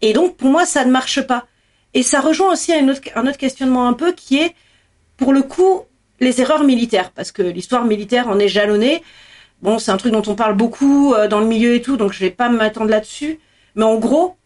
Et 0.00 0.12
donc, 0.12 0.36
pour 0.36 0.48
moi, 0.48 0.64
ça 0.64 0.84
ne 0.84 0.90
marche 0.90 1.22
pas. 1.22 1.46
Et 1.94 2.02
ça 2.02 2.20
rejoint 2.20 2.52
aussi 2.52 2.72
un 2.72 2.88
autre, 2.88 3.00
un 3.14 3.26
autre 3.26 3.38
questionnement 3.38 3.86
un 3.86 3.92
peu 3.92 4.12
qui 4.12 4.38
est, 4.38 4.54
pour 5.16 5.32
le 5.32 5.42
coup, 5.42 5.82
les 6.20 6.40
erreurs 6.40 6.64
militaires. 6.64 7.10
Parce 7.10 7.32
que 7.32 7.42
l'histoire 7.42 7.84
militaire 7.84 8.28
en 8.28 8.38
est 8.38 8.48
jalonnée. 8.48 9.02
Bon, 9.60 9.78
c'est 9.78 9.90
un 9.90 9.96
truc 9.96 10.12
dont 10.12 10.24
on 10.26 10.34
parle 10.34 10.56
beaucoup 10.56 11.14
euh, 11.14 11.28
dans 11.28 11.38
le 11.38 11.46
milieu 11.46 11.74
et 11.74 11.82
tout, 11.82 11.96
donc 11.96 12.12
je 12.12 12.18
vais 12.18 12.30
pas 12.30 12.48
m'attendre 12.48 12.90
là-dessus. 12.90 13.38
Mais 13.76 13.84
en 13.84 13.96
gros, 13.96 14.36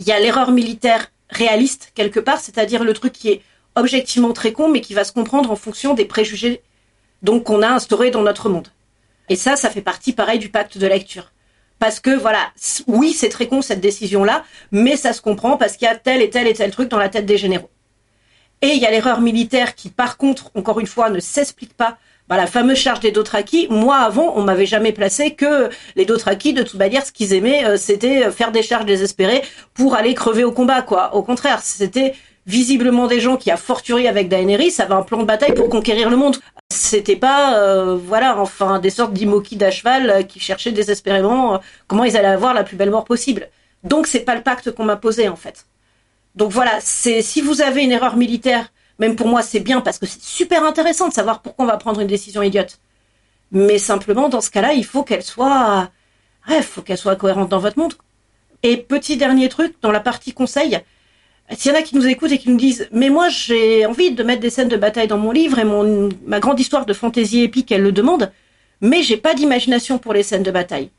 il 0.00 0.06
y 0.06 0.12
a 0.12 0.18
l'erreur 0.18 0.50
militaire 0.50 1.12
réaliste 1.30 1.92
quelque 1.94 2.18
part, 2.18 2.40
c'est-à-dire 2.40 2.82
le 2.82 2.92
truc 2.92 3.12
qui 3.12 3.30
est 3.30 3.42
objectivement 3.76 4.32
très 4.32 4.52
con, 4.52 4.68
mais 4.68 4.80
qui 4.80 4.94
va 4.94 5.04
se 5.04 5.12
comprendre 5.12 5.50
en 5.50 5.56
fonction 5.56 5.94
des 5.94 6.04
préjugés 6.04 6.62
donc 7.22 7.44
qu'on 7.44 7.62
a 7.62 7.68
instaurés 7.68 8.10
dans 8.10 8.22
notre 8.22 8.48
monde. 8.48 8.68
Et 9.28 9.36
ça, 9.36 9.56
ça 9.56 9.70
fait 9.70 9.82
partie 9.82 10.12
pareil 10.12 10.38
du 10.38 10.48
pacte 10.48 10.78
de 10.78 10.86
lecture. 10.86 11.32
Parce 11.78 12.00
que 12.00 12.10
voilà, 12.10 12.52
oui, 12.86 13.12
c'est 13.12 13.28
très 13.28 13.48
con 13.48 13.62
cette 13.62 13.80
décision-là, 13.80 14.44
mais 14.70 14.96
ça 14.96 15.12
se 15.12 15.20
comprend 15.20 15.56
parce 15.56 15.76
qu'il 15.76 15.86
y 15.86 15.90
a 15.90 15.96
tel 15.96 16.22
et 16.22 16.30
tel 16.30 16.46
et 16.46 16.54
tel 16.54 16.70
truc 16.70 16.88
dans 16.88 16.98
la 16.98 17.08
tête 17.08 17.26
des 17.26 17.36
généraux. 17.36 17.70
Et 18.62 18.68
il 18.68 18.78
y 18.78 18.86
a 18.86 18.90
l'erreur 18.90 19.20
militaire 19.20 19.74
qui, 19.74 19.90
par 19.90 20.16
contre, 20.16 20.50
encore 20.54 20.80
une 20.80 20.86
fois, 20.86 21.10
ne 21.10 21.20
s'explique 21.20 21.74
pas 21.74 21.98
bah, 22.28 22.36
la 22.36 22.46
fameuse 22.46 22.78
charge 22.78 23.00
des 23.00 23.10
Dothraki, 23.10 23.66
moi 23.68 23.96
avant, 23.98 24.32
on 24.36 24.42
m'avait 24.42 24.64
jamais 24.64 24.92
placé 24.92 25.34
que 25.34 25.68
les 25.94 26.06
Dothraki, 26.06 26.54
de 26.54 26.62
toute 26.62 26.78
manière, 26.78 27.04
ce 27.04 27.12
qu'ils 27.12 27.34
aimaient, 27.34 27.66
euh, 27.66 27.76
c'était 27.76 28.30
faire 28.30 28.50
des 28.50 28.62
charges 28.62 28.86
désespérées 28.86 29.42
pour 29.74 29.94
aller 29.94 30.14
crever 30.14 30.42
au 30.42 30.52
combat, 30.52 30.80
quoi. 30.80 31.14
Au 31.14 31.22
contraire, 31.22 31.60
c'était 31.62 32.14
visiblement 32.46 33.06
des 33.08 33.20
gens 33.20 33.36
qui, 33.36 33.50
a 33.50 33.58
fortiori 33.58 34.08
avec 34.08 34.28
Daenerys, 34.28 34.74
avaient 34.78 34.94
un 34.94 35.02
plan 35.02 35.18
de 35.18 35.24
bataille 35.24 35.52
pour 35.52 35.68
conquérir 35.68 36.08
le 36.08 36.16
monde. 36.16 36.36
C'était 36.94 37.16
pas, 37.16 37.58
euh, 37.58 37.96
voilà, 37.96 38.38
enfin, 38.38 38.78
des 38.78 38.90
sortes 38.90 39.12
d'Imoki 39.12 39.56
d'à 39.56 39.72
cheval 39.72 40.10
euh, 40.10 40.22
qui 40.22 40.38
cherchaient 40.38 40.70
désespérément 40.70 41.60
comment 41.88 42.04
ils 42.04 42.16
allaient 42.16 42.28
avoir 42.28 42.54
la 42.54 42.62
plus 42.62 42.76
belle 42.76 42.90
mort 42.90 43.04
possible. 43.04 43.48
Donc 43.82 44.06
c'est 44.06 44.20
pas 44.20 44.36
le 44.36 44.42
pacte 44.42 44.70
qu'on 44.70 44.84
m'a 44.84 44.94
posé, 44.94 45.28
en 45.28 45.34
fait. 45.34 45.66
Donc 46.36 46.52
voilà, 46.52 46.78
c'est 46.80 47.20
si 47.20 47.40
vous 47.40 47.62
avez 47.62 47.82
une 47.82 47.90
erreur 47.90 48.16
militaire 48.16 48.70
même 49.00 49.16
pour 49.16 49.26
moi, 49.26 49.42
c'est 49.42 49.58
bien 49.58 49.80
parce 49.80 49.98
que 49.98 50.06
c'est 50.06 50.22
super 50.22 50.62
intéressant 50.62 51.08
de 51.08 51.12
savoir 51.12 51.42
pourquoi 51.42 51.64
on 51.64 51.68
va 51.68 51.78
prendre 51.78 52.00
une 52.00 52.06
décision 52.06 52.42
idiote. 52.42 52.78
Mais 53.50 53.78
simplement, 53.78 54.28
dans 54.28 54.40
ce 54.40 54.50
cas-là, 54.50 54.72
il 54.72 54.84
faut 54.84 55.02
qu'elle 55.02 55.24
soit, 55.24 55.90
bref, 56.46 56.68
faut 56.74 56.82
qu'elle 56.82 56.98
soit 56.98 57.16
cohérente 57.16 57.48
dans 57.48 57.58
votre 57.58 57.76
monde. 57.76 57.94
Et 58.62 58.76
petit 58.76 59.16
dernier 59.16 59.48
truc, 59.48 59.74
dans 59.82 59.90
la 59.90 59.98
partie 59.98 60.32
conseil, 60.32 60.80
s'il 61.50 61.72
y 61.72 61.74
en 61.74 61.78
a 61.78 61.82
qui 61.82 61.94
nous 61.94 62.06
écoutent 62.06 62.32
et 62.32 62.38
qui 62.38 62.50
nous 62.50 62.56
disent 62.56 62.88
mais 62.90 63.10
moi 63.10 63.28
j'ai 63.28 63.84
envie 63.86 64.12
de 64.12 64.22
mettre 64.22 64.40
des 64.40 64.50
scènes 64.50 64.68
de 64.68 64.76
bataille 64.76 65.08
dans 65.08 65.18
mon 65.18 65.30
livre 65.30 65.58
et 65.58 65.64
mon 65.64 66.08
ma 66.26 66.40
grande 66.40 66.58
histoire 66.58 66.86
de 66.86 66.92
fantaisie 66.94 67.42
épique 67.42 67.70
elle 67.70 67.82
le 67.82 67.92
demande, 67.92 68.32
mais 68.80 69.02
j'ai 69.02 69.16
pas 69.16 69.34
d'imagination 69.34 69.98
pour 69.98 70.12
les 70.14 70.22
scènes 70.22 70.42
de 70.42 70.50
bataille. 70.50 70.90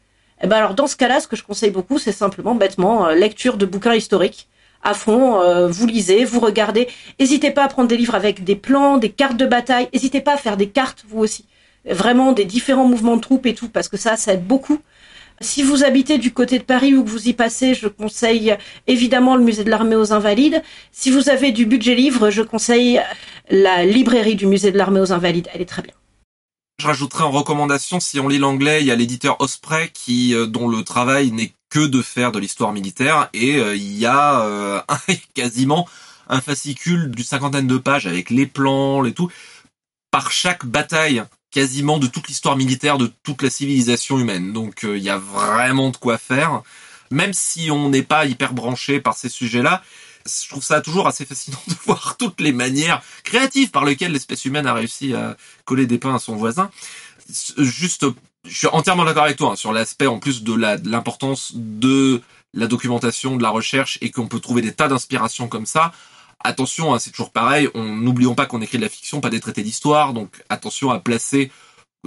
Eh 0.43 0.47
ben 0.47 0.57
alors 0.57 0.75
dans 0.75 0.87
ce 0.87 0.95
cas-là, 0.95 1.19
ce 1.19 1.27
que 1.27 1.35
je 1.35 1.43
conseille 1.43 1.71
beaucoup, 1.71 1.97
c'est 1.97 2.11
simplement 2.11 2.55
bêtement 2.55 3.07
euh, 3.07 3.15
lecture 3.15 3.57
de 3.57 3.65
bouquins 3.65 3.95
historiques 3.95 4.47
à 4.83 4.93
fond. 4.93 5.41
euh, 5.41 5.67
vous 5.67 5.87
lisez, 5.87 6.23
vous 6.25 6.39
regardez. 6.39 6.87
N'hésitez 7.19 7.51
pas 7.51 7.63
à 7.63 7.67
prendre 7.67 7.87
des 7.89 7.97
livres 7.97 8.15
avec 8.15 8.43
des 8.43 8.55
plans, 8.55 8.97
des 8.97 9.09
cartes 9.09 9.37
de 9.37 9.45
bataille. 9.45 9.89
N'hésitez 9.93 10.21
pas 10.21 10.33
à 10.35 10.37
faire 10.37 10.57
des 10.57 10.69
cartes 10.69 11.03
vous 11.07 11.19
aussi, 11.19 11.45
vraiment 11.85 12.31
des 12.31 12.45
différents 12.45 12.87
mouvements 12.87 13.15
de 13.17 13.21
troupes 13.21 13.45
et 13.47 13.55
tout, 13.55 13.69
parce 13.69 13.89
que 13.89 13.97
ça, 13.97 14.15
ça 14.15 14.33
aide 14.33 14.45
beaucoup. 14.45 14.79
Si 15.41 15.63
vous 15.63 15.83
habitez 15.83 16.17
du 16.17 16.33
côté 16.33 16.59
de 16.59 16.63
Paris 16.63 16.95
ou 16.95 17.03
que 17.03 17.09
vous 17.09 17.27
y 17.27 17.33
passez, 17.33 17.73
je 17.73 17.87
conseille 17.87 18.55
évidemment 18.87 19.35
le 19.35 19.43
musée 19.43 19.63
de 19.63 19.69
l'armée 19.69 19.95
aux 19.95 20.13
Invalides. 20.13 20.63
Si 20.91 21.11
vous 21.11 21.29
avez 21.29 21.51
du 21.51 21.65
budget 21.65 21.95
livre, 21.95 22.29
je 22.29 22.41
conseille 22.41 23.01
la 23.49 23.85
librairie 23.85 24.35
du 24.35 24.47
musée 24.47 24.71
de 24.71 24.77
l'armée 24.77 25.01
aux 25.01 25.11
Invalides. 25.11 25.49
Elle 25.53 25.61
est 25.61 25.65
très 25.65 25.81
bien. 25.81 25.93
Je 26.77 26.87
rajouterai 26.87 27.23
en 27.23 27.31
recommandation, 27.31 27.99
si 27.99 28.19
on 28.19 28.27
lit 28.27 28.37
l'anglais, 28.37 28.81
il 28.81 28.87
y 28.87 28.91
a 28.91 28.95
l'éditeur 28.95 29.39
Osprey 29.39 29.91
qui, 29.93 30.33
euh, 30.33 30.45
dont 30.45 30.67
le 30.67 30.83
travail 30.83 31.31
n'est 31.31 31.53
que 31.69 31.85
de 31.85 32.01
faire 32.01 32.31
de 32.31 32.39
l'histoire 32.39 32.73
militaire 32.73 33.29
et 33.33 33.55
euh, 33.57 33.75
il 33.75 33.97
y 33.97 34.05
a 34.05 34.41
euh, 34.41 34.81
quasiment 35.33 35.87
un 36.27 36.41
fascicule 36.41 37.11
d'une 37.11 37.23
cinquantaine 37.23 37.67
de 37.67 37.77
pages 37.77 38.07
avec 38.07 38.29
les 38.29 38.45
plans, 38.45 39.01
les 39.01 39.13
tout, 39.13 39.31
par 40.11 40.31
chaque 40.31 40.65
bataille 40.65 41.23
quasiment 41.55 41.99
de 41.99 42.07
toute 42.07 42.27
l'histoire 42.27 42.57
militaire 42.57 42.97
de 42.97 43.09
toute 43.23 43.41
la 43.41 43.49
civilisation 43.49 44.19
humaine. 44.19 44.51
Donc 44.51 44.83
euh, 44.83 44.97
il 44.97 45.03
y 45.03 45.09
a 45.09 45.17
vraiment 45.17 45.89
de 45.89 45.95
quoi 45.95 46.17
faire. 46.17 46.61
Même 47.11 47.31
si 47.31 47.71
on 47.71 47.89
n'est 47.89 48.03
pas 48.03 48.25
hyper 48.25 48.51
branché 48.51 48.99
par 48.99 49.15
ces 49.15 49.29
sujets-là, 49.29 49.81
je 50.25 50.49
trouve 50.49 50.63
ça 50.63 50.81
toujours 50.81 51.07
assez 51.07 51.25
fascinant 51.25 51.61
de 51.69 51.75
voir 51.85 52.17
toutes 52.17 52.41
les 52.41 52.51
manières 52.51 53.01
créatives 53.23 53.71
par 53.71 53.85
lesquelles 53.85 54.11
l'espèce 54.11 54.43
humaine 54.43 54.67
a 54.67 54.73
réussi 54.73 55.13
à 55.13 55.37
coller 55.63 55.85
des 55.85 55.97
pains 55.97 56.15
à 56.15 56.19
son 56.19 56.35
voisin. 56.35 56.69
Juste, 57.57 58.05
je 58.43 58.57
suis 58.57 58.67
entièrement 58.67 59.05
d'accord 59.05 59.23
avec 59.23 59.37
toi 59.37 59.51
hein, 59.51 59.55
sur 59.55 59.71
l'aspect 59.71 60.07
en 60.07 60.19
plus 60.19 60.43
de 60.43 60.53
la- 60.53 60.77
de 60.77 60.89
l'importance 60.89 61.53
de 61.55 62.21
la 62.53 62.67
documentation, 62.67 63.37
de 63.37 63.43
la 63.43 63.49
recherche 63.49 63.97
et 64.01 64.11
qu'on 64.11 64.27
peut 64.27 64.41
trouver 64.41 64.61
des 64.61 64.73
tas 64.73 64.89
d'inspirations 64.89 65.47
comme 65.47 65.65
ça. 65.65 65.93
Attention, 66.45 66.93
hein, 66.93 66.99
c'est 66.99 67.09
toujours 67.09 67.31
pareil. 67.31 67.67
On 67.73 67.83
n'oublions 67.83 68.35
pas 68.35 68.45
qu'on 68.45 68.61
écrit 68.61 68.77
de 68.77 68.83
la 68.83 68.89
fiction, 68.89 69.19
pas 69.19 69.31
des 69.31 69.39
traités 69.39 69.63
d'histoire. 69.63 70.13
Donc 70.13 70.43
attention 70.47 70.91
à 70.91 70.99
placer, 70.99 71.51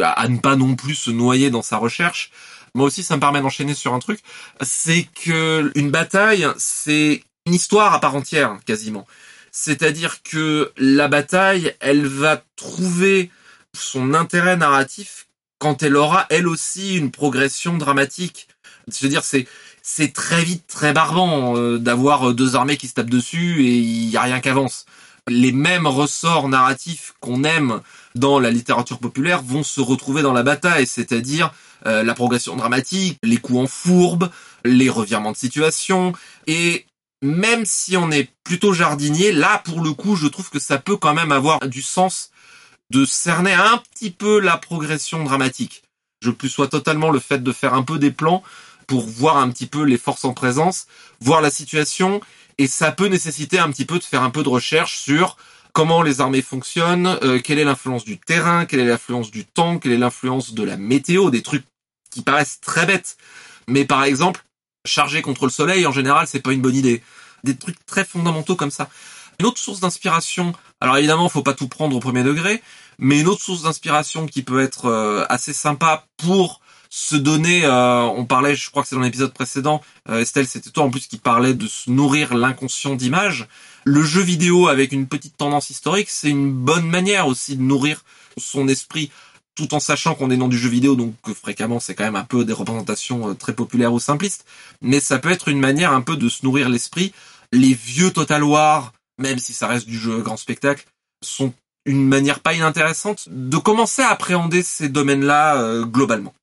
à 0.00 0.12
à 0.12 0.28
ne 0.28 0.38
pas 0.38 0.54
non 0.54 0.76
plus 0.76 0.94
se 0.94 1.10
noyer 1.10 1.50
dans 1.50 1.62
sa 1.62 1.76
recherche. 1.76 2.30
Moi 2.74 2.86
aussi, 2.86 3.02
ça 3.02 3.16
me 3.16 3.20
permet 3.20 3.40
d'enchaîner 3.40 3.74
sur 3.74 3.94
un 3.94 3.98
truc. 3.98 4.20
C'est 4.60 5.08
que 5.24 5.72
une 5.74 5.90
bataille, 5.90 6.46
c'est 6.56 7.24
une 7.46 7.54
histoire 7.54 7.92
à 7.94 8.00
part 8.00 8.14
entière, 8.14 8.58
quasiment. 8.64 9.08
C'est-à-dire 9.50 10.22
que 10.22 10.72
la 10.76 11.08
bataille, 11.08 11.74
elle 11.80 12.06
va 12.06 12.40
trouver 12.54 13.32
son 13.74 14.14
intérêt 14.14 14.56
narratif 14.56 15.26
quand 15.58 15.82
elle 15.82 15.96
aura 15.96 16.26
elle 16.30 16.46
aussi 16.46 16.96
une 16.96 17.10
progression 17.10 17.76
dramatique. 17.76 18.46
Je 18.86 19.02
veux 19.02 19.08
dire, 19.08 19.24
c'est 19.24 19.48
c'est 19.90 20.12
très 20.12 20.44
vite 20.44 20.66
très 20.68 20.92
barbant 20.92 21.56
euh, 21.56 21.78
d'avoir 21.78 22.34
deux 22.34 22.56
armées 22.56 22.76
qui 22.76 22.88
se 22.88 22.94
tapent 22.94 23.08
dessus 23.08 23.64
et 23.64 23.78
il 23.78 24.10
y 24.10 24.18
a 24.18 24.22
rien 24.22 24.38
qui 24.40 24.50
avance. 24.50 24.84
Les 25.28 25.50
mêmes 25.50 25.86
ressorts 25.86 26.48
narratifs 26.48 27.14
qu'on 27.20 27.42
aime 27.42 27.80
dans 28.14 28.38
la 28.38 28.50
littérature 28.50 28.98
populaire 28.98 29.42
vont 29.42 29.62
se 29.62 29.80
retrouver 29.80 30.20
dans 30.20 30.34
la 30.34 30.42
bataille, 30.42 30.86
c'est-à-dire 30.86 31.54
euh, 31.86 32.02
la 32.02 32.12
progression 32.12 32.54
dramatique, 32.54 33.18
les 33.22 33.38
coups 33.38 33.60
en 33.60 33.66
fourbe, 33.66 34.30
les 34.62 34.90
revirements 34.90 35.32
de 35.32 35.38
situation 35.38 36.12
et 36.46 36.84
même 37.22 37.64
si 37.64 37.96
on 37.96 38.10
est 38.10 38.30
plutôt 38.44 38.74
jardinier, 38.74 39.32
là 39.32 39.62
pour 39.64 39.80
le 39.80 39.92
coup, 39.94 40.16
je 40.16 40.26
trouve 40.26 40.50
que 40.50 40.60
ça 40.60 40.76
peut 40.76 40.98
quand 40.98 41.14
même 41.14 41.32
avoir 41.32 41.60
du 41.60 41.80
sens 41.80 42.30
de 42.90 43.06
cerner 43.06 43.54
un 43.54 43.82
petit 43.94 44.10
peu 44.10 44.38
la 44.38 44.58
progression 44.58 45.24
dramatique. 45.24 45.82
Je 46.20 46.30
plus 46.30 46.50
sois 46.50 46.68
totalement 46.68 47.10
le 47.10 47.20
fait 47.20 47.42
de 47.42 47.52
faire 47.52 47.72
un 47.72 47.82
peu 47.82 47.98
des 47.98 48.10
plans 48.10 48.42
pour 48.88 49.06
voir 49.06 49.36
un 49.36 49.50
petit 49.50 49.66
peu 49.66 49.84
les 49.84 49.98
forces 49.98 50.24
en 50.24 50.32
présence, 50.32 50.88
voir 51.20 51.40
la 51.40 51.50
situation, 51.50 52.20
et 52.56 52.66
ça 52.66 52.90
peut 52.90 53.06
nécessiter 53.06 53.60
un 53.60 53.70
petit 53.70 53.84
peu 53.84 53.98
de 54.00 54.04
faire 54.04 54.24
un 54.24 54.30
peu 54.30 54.42
de 54.42 54.48
recherche 54.48 54.98
sur 54.98 55.36
comment 55.72 56.02
les 56.02 56.20
armées 56.20 56.42
fonctionnent, 56.42 57.18
euh, 57.22 57.38
quelle 57.38 57.60
est 57.60 57.64
l'influence 57.64 58.04
du 58.04 58.18
terrain, 58.18 58.64
quelle 58.66 58.80
est 58.80 58.86
l'influence 58.86 59.30
du 59.30 59.44
temps, 59.44 59.78
quelle 59.78 59.92
est 59.92 59.98
l'influence 59.98 60.54
de 60.54 60.64
la 60.64 60.76
météo, 60.76 61.30
des 61.30 61.42
trucs 61.42 61.64
qui 62.10 62.22
paraissent 62.22 62.58
très 62.60 62.86
bêtes. 62.86 63.16
Mais 63.68 63.84
par 63.84 64.02
exemple, 64.02 64.42
charger 64.84 65.22
contre 65.22 65.44
le 65.44 65.50
soleil, 65.50 65.86
en 65.86 65.92
général, 65.92 66.26
c'est 66.26 66.40
pas 66.40 66.52
une 66.52 66.62
bonne 66.62 66.74
idée. 66.74 67.02
Des 67.44 67.56
trucs 67.56 67.84
très 67.86 68.04
fondamentaux 68.04 68.56
comme 68.56 68.70
ça. 68.70 68.88
Une 69.38 69.46
autre 69.46 69.58
source 69.58 69.80
d'inspiration, 69.80 70.52
alors 70.80 70.96
évidemment, 70.96 71.28
faut 71.28 71.42
pas 71.42 71.54
tout 71.54 71.68
prendre 71.68 71.94
au 71.94 72.00
premier 72.00 72.24
degré, 72.24 72.60
mais 72.98 73.20
une 73.20 73.28
autre 73.28 73.42
source 73.42 73.62
d'inspiration 73.62 74.26
qui 74.26 74.42
peut 74.42 74.60
être 74.60 74.86
euh, 74.86 75.26
assez 75.28 75.52
sympa 75.52 76.06
pour 76.16 76.60
se 76.90 77.16
donner, 77.16 77.64
euh, 77.64 78.02
on 78.02 78.24
parlait, 78.24 78.54
je 78.54 78.70
crois 78.70 78.82
que 78.82 78.88
c'est 78.88 78.96
dans 78.96 79.02
l'épisode 79.02 79.32
précédent, 79.32 79.82
euh, 80.08 80.20
Estelle, 80.20 80.46
c'était 80.46 80.70
toi 80.70 80.84
en 80.84 80.90
plus 80.90 81.06
qui 81.06 81.18
parlait 81.18 81.54
de 81.54 81.66
se 81.66 81.90
nourrir 81.90 82.34
l'inconscient 82.34 82.94
d'images. 82.94 83.46
Le 83.84 84.02
jeu 84.02 84.22
vidéo 84.22 84.68
avec 84.68 84.92
une 84.92 85.06
petite 85.06 85.36
tendance 85.36 85.70
historique, 85.70 86.08
c'est 86.10 86.30
une 86.30 86.52
bonne 86.52 86.88
manière 86.88 87.26
aussi 87.26 87.56
de 87.56 87.62
nourrir 87.62 88.04
son 88.36 88.68
esprit 88.68 89.10
tout 89.58 89.74
en 89.74 89.80
sachant 89.80 90.14
qu'on 90.14 90.30
est 90.30 90.36
dans 90.36 90.46
du 90.46 90.56
jeu 90.56 90.68
vidéo, 90.68 90.94
donc 90.94 91.14
que 91.22 91.34
fréquemment 91.34 91.80
c'est 91.80 91.96
quand 91.96 92.04
même 92.04 92.16
un 92.16 92.24
peu 92.24 92.44
des 92.44 92.52
représentations 92.52 93.30
euh, 93.30 93.34
très 93.34 93.52
populaires 93.52 93.92
ou 93.92 93.98
simplistes, 93.98 94.44
mais 94.80 95.00
ça 95.00 95.18
peut 95.18 95.30
être 95.30 95.48
une 95.48 95.58
manière 95.58 95.92
un 95.92 96.00
peu 96.00 96.16
de 96.16 96.28
se 96.28 96.44
nourrir 96.44 96.68
l'esprit. 96.68 97.12
Les 97.52 97.74
vieux 97.74 98.12
Total 98.12 98.44
War, 98.44 98.92
même 99.18 99.38
si 99.38 99.52
ça 99.52 99.66
reste 99.66 99.88
du 99.88 99.98
jeu 99.98 100.22
grand 100.22 100.36
spectacle, 100.36 100.84
sont 101.24 101.52
une 101.86 102.06
manière 102.06 102.40
pas 102.40 102.54
inintéressante 102.54 103.28
de 103.30 103.56
commencer 103.56 104.02
à 104.02 104.10
appréhender 104.10 104.62
ces 104.62 104.88
domaines-là 104.88 105.56
euh, 105.60 105.84
globalement. 105.84 106.34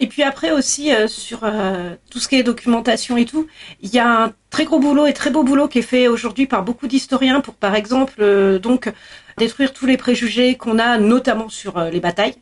Et 0.00 0.08
puis 0.08 0.24
après 0.24 0.50
aussi 0.50 0.92
euh, 0.92 1.06
sur 1.06 1.44
euh, 1.44 1.94
tout 2.10 2.18
ce 2.18 2.28
qui 2.28 2.34
est 2.36 2.42
documentation 2.42 3.16
et 3.16 3.24
tout, 3.24 3.46
il 3.80 3.94
y 3.94 4.00
a 4.00 4.24
un 4.24 4.32
très 4.50 4.64
gros 4.64 4.80
boulot 4.80 5.06
et 5.06 5.12
très 5.12 5.30
beau 5.30 5.44
boulot 5.44 5.68
qui 5.68 5.78
est 5.78 5.82
fait 5.82 6.08
aujourd'hui 6.08 6.46
par 6.46 6.64
beaucoup 6.64 6.88
d'historiens 6.88 7.40
pour 7.40 7.54
par 7.54 7.76
exemple 7.76 8.14
euh, 8.18 8.58
donc 8.58 8.92
détruire 9.38 9.72
tous 9.72 9.86
les 9.86 9.96
préjugés 9.96 10.56
qu'on 10.56 10.78
a 10.78 10.98
notamment 10.98 11.48
sur 11.48 11.78
euh, 11.78 11.90
les 11.90 12.00
batailles. 12.00 12.34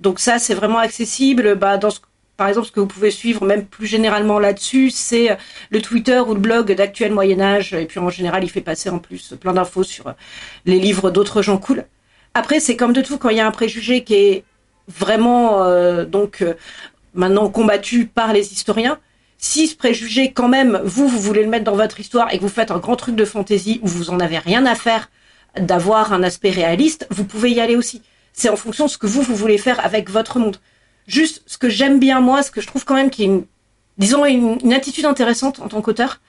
Donc 0.00 0.18
ça 0.18 0.38
c'est 0.38 0.54
vraiment 0.54 0.78
accessible. 0.78 1.54
Bah, 1.54 1.78
dans 1.78 1.90
ce, 1.90 2.00
par 2.36 2.48
exemple 2.48 2.66
ce 2.66 2.72
que 2.72 2.80
vous 2.80 2.86
pouvez 2.86 3.10
suivre 3.10 3.44
même 3.46 3.64
plus 3.66 3.86
généralement 3.86 4.38
là-dessus, 4.38 4.90
c'est 4.90 5.30
euh, 5.30 5.36
le 5.70 5.80
Twitter 5.80 6.18
ou 6.18 6.34
le 6.34 6.40
blog 6.40 6.72
d'actuel 6.72 7.12
Moyen 7.12 7.40
Âge. 7.40 7.74
Et 7.74 7.86
puis 7.86 8.00
en 8.00 8.10
général 8.10 8.44
il 8.44 8.50
fait 8.50 8.60
passer 8.60 8.90
en 8.90 8.98
plus 8.98 9.34
plein 9.40 9.52
d'infos 9.52 9.84
sur 9.84 10.08
euh, 10.08 10.12
les 10.66 10.78
livres 10.78 11.10
d'autres 11.10 11.42
gens 11.42 11.58
cool. 11.58 11.86
Après 12.34 12.60
c'est 12.60 12.76
comme 12.76 12.92
de 12.92 13.02
tout 13.02 13.18
quand 13.18 13.28
il 13.28 13.36
y 13.36 13.40
a 13.40 13.46
un 13.46 13.52
préjugé 13.52 14.04
qui 14.04 14.14
est 14.14 14.44
vraiment 14.88 15.64
euh, 15.64 16.04
donc 16.04 16.42
euh, 16.42 16.54
maintenant 17.14 17.48
combattu 17.48 18.06
par 18.06 18.32
les 18.32 18.52
historiens. 18.52 18.98
Si 19.38 19.66
ce 19.66 19.74
préjugé, 19.76 20.32
quand 20.32 20.48
même, 20.48 20.80
vous, 20.84 21.08
vous 21.08 21.18
voulez 21.18 21.42
le 21.42 21.48
mettre 21.48 21.64
dans 21.64 21.74
votre 21.74 21.98
histoire 21.98 22.32
et 22.32 22.38
que 22.38 22.42
vous 22.42 22.48
faites 22.48 22.70
un 22.70 22.78
grand 22.78 22.94
truc 22.94 23.16
de 23.16 23.24
fantaisie 23.24 23.80
où 23.82 23.88
vous 23.88 24.10
en 24.10 24.20
avez 24.20 24.38
rien 24.38 24.64
à 24.66 24.76
faire 24.76 25.10
d'avoir 25.58 26.12
un 26.12 26.22
aspect 26.22 26.50
réaliste, 26.50 27.06
vous 27.10 27.24
pouvez 27.24 27.50
y 27.50 27.60
aller 27.60 27.74
aussi. 27.74 28.02
C'est 28.32 28.48
en 28.48 28.56
fonction 28.56 28.86
de 28.86 28.90
ce 28.90 28.98
que 28.98 29.06
vous, 29.06 29.20
vous 29.20 29.34
voulez 29.34 29.58
faire 29.58 29.84
avec 29.84 30.10
votre 30.10 30.38
monde. 30.38 30.58
Juste, 31.06 31.42
ce 31.46 31.58
que 31.58 31.68
j'aime 31.68 31.98
bien, 31.98 32.20
moi, 32.20 32.42
ce 32.42 32.50
que 32.52 32.60
je 32.60 32.68
trouve 32.68 32.84
quand 32.84 32.94
même 32.94 33.10
qui 33.10 33.22
est 33.22 33.26
une, 33.26 33.44
disons, 33.98 34.24
une, 34.24 34.58
une 34.62 34.72
attitude 34.72 35.04
intéressante 35.04 35.60
en 35.60 35.68
tant 35.68 35.82
qu'auteur, 35.82 36.20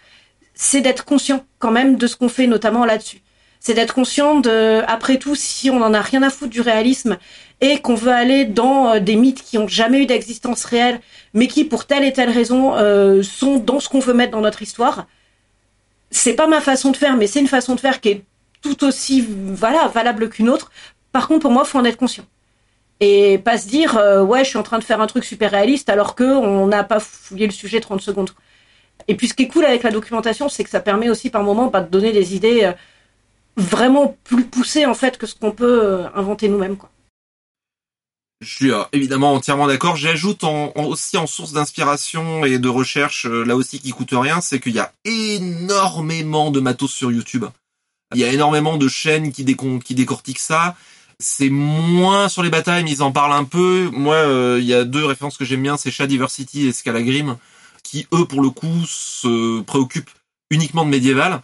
c'est 0.55 0.81
d'être 0.81 1.05
conscient 1.05 1.45
quand 1.59 1.71
même 1.71 1.95
de 1.97 2.07
ce 2.07 2.15
qu'on 2.15 2.29
fait, 2.29 2.47
notamment 2.47 2.83
là-dessus. 2.83 3.21
C'est 3.65 3.73
d'être 3.73 3.93
conscient 3.93 4.41
de, 4.41 4.81
après 4.87 5.17
tout, 5.17 5.35
si 5.35 5.69
on 5.69 5.81
en 5.81 5.93
a 5.93 6.01
rien 6.01 6.21
à 6.21 6.29
foutre 6.29 6.51
du 6.51 6.59
réalisme 6.59 7.17
et 7.61 7.79
qu'on 7.79 7.95
veut 7.95 8.11
aller 8.11 8.43
dans 8.43 8.95
euh, 8.95 8.99
des 8.99 9.15
mythes 9.15 9.41
qui 9.41 9.57
ont 9.57 9.69
jamais 9.69 10.03
eu 10.03 10.05
d'existence 10.05 10.65
réelle, 10.65 10.99
mais 11.33 11.47
qui, 11.47 11.63
pour 11.63 11.85
telle 11.85 12.03
et 12.03 12.11
telle 12.11 12.29
raison, 12.29 12.75
euh, 12.75 13.23
sont 13.23 13.59
dans 13.59 13.79
ce 13.79 13.87
qu'on 13.87 13.99
veut 13.99 14.13
mettre 14.13 14.33
dans 14.33 14.41
notre 14.41 14.61
histoire. 14.61 15.07
C'est 16.11 16.33
pas 16.33 16.47
ma 16.47 16.59
façon 16.59 16.91
de 16.91 16.97
faire, 16.97 17.15
mais 17.15 17.25
c'est 17.25 17.39
une 17.39 17.47
façon 17.47 17.73
de 17.73 17.79
faire 17.79 18.01
qui 18.01 18.09
est 18.09 18.23
tout 18.61 18.83
aussi, 18.83 19.25
voilà, 19.25 19.87
valable 19.87 20.29
qu'une 20.29 20.49
autre. 20.49 20.69
Par 21.13 21.29
contre, 21.29 21.43
pour 21.43 21.51
moi, 21.51 21.63
faut 21.63 21.79
en 21.79 21.85
être 21.85 21.97
conscient. 21.97 22.25
Et 22.99 23.37
pas 23.37 23.57
se 23.57 23.69
dire, 23.69 23.97
euh, 23.97 24.23
ouais, 24.23 24.43
je 24.43 24.49
suis 24.49 24.59
en 24.59 24.63
train 24.63 24.79
de 24.79 24.83
faire 24.83 24.99
un 24.99 25.07
truc 25.07 25.23
super 25.23 25.51
réaliste 25.51 25.87
alors 25.87 26.15
que 26.15 26.25
on 26.25 26.67
n'a 26.67 26.83
pas 26.83 26.99
fouillé 26.99 27.45
le 27.45 27.53
sujet 27.53 27.79
30 27.79 28.01
secondes. 28.01 28.31
Et 29.07 29.15
puis, 29.15 29.29
ce 29.29 29.33
qui 29.33 29.43
est 29.43 29.47
cool 29.47 29.63
avec 29.63 29.83
la 29.83 29.91
documentation, 29.91 30.49
c'est 30.49 30.65
que 30.65 30.69
ça 30.69 30.81
permet 30.81 31.09
aussi 31.09 31.29
par 31.29 31.43
moment 31.43 31.67
bah, 31.67 31.79
de 31.79 31.89
donner 31.89 32.11
des 32.11 32.35
idées 32.35 32.65
euh, 32.65 32.73
vraiment 33.57 34.17
plus 34.23 34.45
poussées, 34.45 34.85
en 34.85 34.93
fait, 34.93 35.17
que 35.17 35.27
ce 35.27 35.35
qu'on 35.35 35.51
peut 35.51 35.83
euh, 35.83 36.07
inventer 36.15 36.49
nous-mêmes, 36.49 36.77
quoi. 36.77 36.89
Je 38.41 38.53
suis 38.53 38.71
euh, 38.71 38.83
évidemment 38.91 39.33
entièrement 39.33 39.67
d'accord. 39.67 39.95
J'ajoute 39.95 40.43
aussi 40.75 41.17
en 41.17 41.27
source 41.27 41.53
d'inspiration 41.53 42.43
et 42.43 42.59
de 42.59 42.67
recherche, 42.67 43.25
euh, 43.25 43.45
là 43.45 43.55
aussi 43.55 43.79
qui 43.79 43.91
coûte 43.91 44.11
rien, 44.11 44.41
c'est 44.41 44.59
qu'il 44.59 44.73
y 44.73 44.79
a 44.79 44.91
énormément 45.05 46.51
de 46.51 46.59
matos 46.59 46.91
sur 46.91 47.11
YouTube. 47.11 47.45
Il 48.13 48.19
y 48.19 48.25
a 48.25 48.33
énormément 48.33 48.77
de 48.77 48.87
chaînes 48.89 49.31
qui, 49.31 49.43
décortiquent 49.45 50.39
ça. 50.39 50.75
C'est 51.19 51.49
moins 51.49 52.27
sur 52.27 52.43
les 52.43 52.49
batailles, 52.49 52.83
mais 52.83 52.91
ils 52.91 53.01
en 53.01 53.13
parlent 53.13 53.33
un 53.33 53.45
peu. 53.45 53.89
Moi, 53.93 54.57
il 54.59 54.65
y 54.65 54.73
a 54.73 54.83
deux 54.83 55.05
références 55.05 55.37
que 55.37 55.45
j'aime 55.45 55.63
bien, 55.63 55.77
c'est 55.77 55.89
Shadiversity 55.89 56.67
et 56.67 56.73
Scalagrim. 56.73 57.37
qui 57.81 58.07
eux 58.13 58.25
pour 58.25 58.41
le 58.41 58.49
coup 58.51 58.85
se 58.85 59.61
préoccupent 59.61 60.11
uniquement 60.51 60.85
de 60.85 60.89
médiéval 60.89 61.41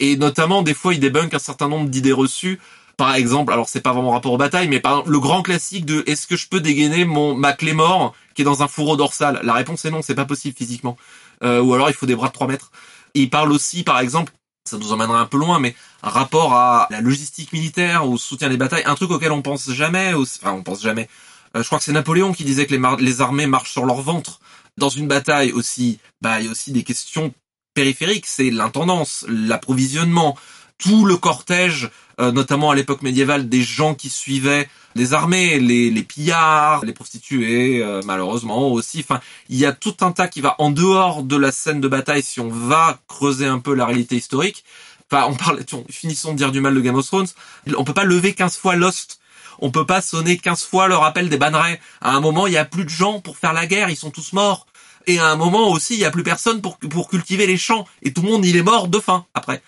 et 0.00 0.16
notamment 0.16 0.62
des 0.62 0.74
fois 0.74 0.94
ils 0.94 1.00
débunkent 1.00 1.34
un 1.34 1.38
certain 1.38 1.68
nombre 1.68 1.88
d'idées 1.88 2.12
reçues. 2.12 2.60
Par 2.96 3.14
exemple, 3.14 3.52
alors 3.52 3.68
c'est 3.68 3.80
pas 3.80 3.92
vraiment 3.92 4.10
rapport 4.10 4.32
aux 4.32 4.38
batailles, 4.38 4.68
mais 4.68 4.80
par 4.80 4.92
exemple, 4.92 5.10
le 5.10 5.20
grand 5.20 5.42
classique 5.42 5.86
de 5.86 6.04
est-ce 6.06 6.26
que 6.26 6.36
je 6.36 6.48
peux 6.48 6.60
dégainer 6.60 7.04
mon 7.04 7.34
ma 7.34 7.52
clé 7.52 7.72
mort 7.72 8.14
qui 8.34 8.42
est 8.42 8.44
dans 8.44 8.62
un 8.62 8.68
fourreau 8.68 8.96
dorsal? 8.96 9.40
La 9.42 9.54
réponse 9.54 9.84
est 9.84 9.90
non, 9.90 10.02
c'est 10.02 10.14
pas 10.14 10.26
possible 10.26 10.56
physiquement. 10.56 10.96
Euh, 11.42 11.60
ou 11.60 11.74
alors 11.74 11.88
il 11.88 11.94
faut 11.94 12.06
des 12.06 12.14
bras 12.14 12.28
de 12.28 12.32
3 12.32 12.46
mètres. 12.46 12.70
il 13.14 13.30
parle 13.30 13.50
aussi, 13.50 13.82
par 13.82 13.98
exemple, 13.98 14.32
ça 14.64 14.78
nous 14.78 14.92
emmènera 14.92 15.20
un 15.20 15.26
peu 15.26 15.38
loin, 15.38 15.58
mais 15.58 15.74
rapport 16.02 16.54
à 16.54 16.86
la 16.90 17.00
logistique 17.00 17.52
militaire, 17.52 18.08
au 18.08 18.16
soutien 18.16 18.48
des 18.48 18.56
batailles, 18.56 18.84
un 18.86 18.94
truc 18.94 19.10
auquel 19.10 19.32
on 19.32 19.42
pense 19.42 19.70
jamais, 19.72 20.14
enfin 20.14 20.52
on 20.52 20.62
pense 20.62 20.82
jamais. 20.82 21.08
Euh, 21.56 21.62
je 21.62 21.66
crois 21.66 21.78
que 21.78 21.84
c'est 21.84 21.92
Napoléon 21.92 22.32
qui 22.32 22.44
disait 22.44 22.66
que 22.66 22.74
les, 22.74 22.82
les 23.00 23.20
armées 23.20 23.46
marchent 23.46 23.72
sur 23.72 23.84
leur 23.84 24.00
ventre. 24.00 24.40
Dans 24.78 24.88
une 24.88 25.06
bataille 25.06 25.52
aussi, 25.52 25.98
bah 26.22 26.40
il 26.40 26.46
y 26.46 26.48
a 26.48 26.50
aussi 26.50 26.72
des 26.72 26.82
questions 26.82 27.34
périphériques, 27.74 28.26
c'est 28.26 28.50
l'intendance, 28.50 29.24
l'approvisionnement, 29.28 30.36
tout 30.78 31.04
le 31.04 31.16
cortège, 31.16 31.90
euh, 32.20 32.32
notamment 32.32 32.70
à 32.70 32.74
l'époque 32.74 33.02
médiévale, 33.02 33.48
des 33.48 33.62
gens 33.62 33.94
qui 33.94 34.08
suivaient 34.08 34.68
les 34.94 35.14
armées, 35.14 35.58
les, 35.58 35.90
les 35.90 36.02
pillards, 36.02 36.84
les 36.84 36.92
prostituées, 36.92 37.82
euh, 37.82 38.02
malheureusement 38.04 38.70
aussi. 38.70 39.00
Enfin, 39.00 39.20
il 39.48 39.56
y 39.56 39.64
a 39.64 39.72
tout 39.72 39.96
un 40.00 40.12
tas 40.12 40.28
qui 40.28 40.40
va 40.40 40.54
en 40.58 40.70
dehors 40.70 41.22
de 41.22 41.36
la 41.36 41.52
scène 41.52 41.80
de 41.80 41.88
bataille 41.88 42.22
si 42.22 42.40
on 42.40 42.48
va 42.48 42.98
creuser 43.08 43.46
un 43.46 43.58
peu 43.58 43.74
la 43.74 43.86
réalité 43.86 44.16
historique. 44.16 44.64
Enfin, 45.10 45.26
on 45.28 45.34
parle, 45.34 45.60
finissons 45.90 46.32
de 46.32 46.38
dire 46.38 46.52
du 46.52 46.60
mal 46.60 46.74
de 46.74 46.80
Game 46.80 46.94
of 46.94 47.06
Thrones. 47.06 47.28
On 47.76 47.84
peut 47.84 47.94
pas 47.94 48.04
lever 48.04 48.34
15 48.34 48.56
fois 48.56 48.76
Lost. 48.76 49.20
On 49.58 49.70
peut 49.70 49.86
pas 49.86 50.00
sonner 50.00 50.38
15 50.38 50.64
fois 50.64 50.88
le 50.88 50.96
rappel 50.96 51.28
des 51.28 51.36
bannerets. 51.36 51.80
À 52.00 52.16
un 52.16 52.20
moment, 52.20 52.46
il 52.46 52.54
y 52.54 52.58
a 52.58 52.64
plus 52.64 52.84
de 52.84 52.90
gens 52.90 53.20
pour 53.20 53.36
faire 53.36 53.52
la 53.52 53.66
guerre, 53.66 53.90
ils 53.90 53.96
sont 53.96 54.10
tous 54.10 54.32
morts. 54.32 54.66
Et 55.06 55.18
à 55.18 55.26
un 55.26 55.36
moment 55.36 55.70
aussi, 55.70 55.94
il 55.94 56.00
y 56.00 56.04
a 56.04 56.10
plus 56.10 56.22
personne 56.22 56.60
pour, 56.60 56.78
pour 56.78 57.08
cultiver 57.08 57.46
les 57.46 57.56
champs. 57.56 57.86
Et 58.02 58.12
tout 58.12 58.22
le 58.22 58.28
monde, 58.28 58.44
il 58.44 58.56
est 58.56 58.62
mort 58.62 58.88
de 58.88 58.98
faim 58.98 59.26
après. 59.34 59.62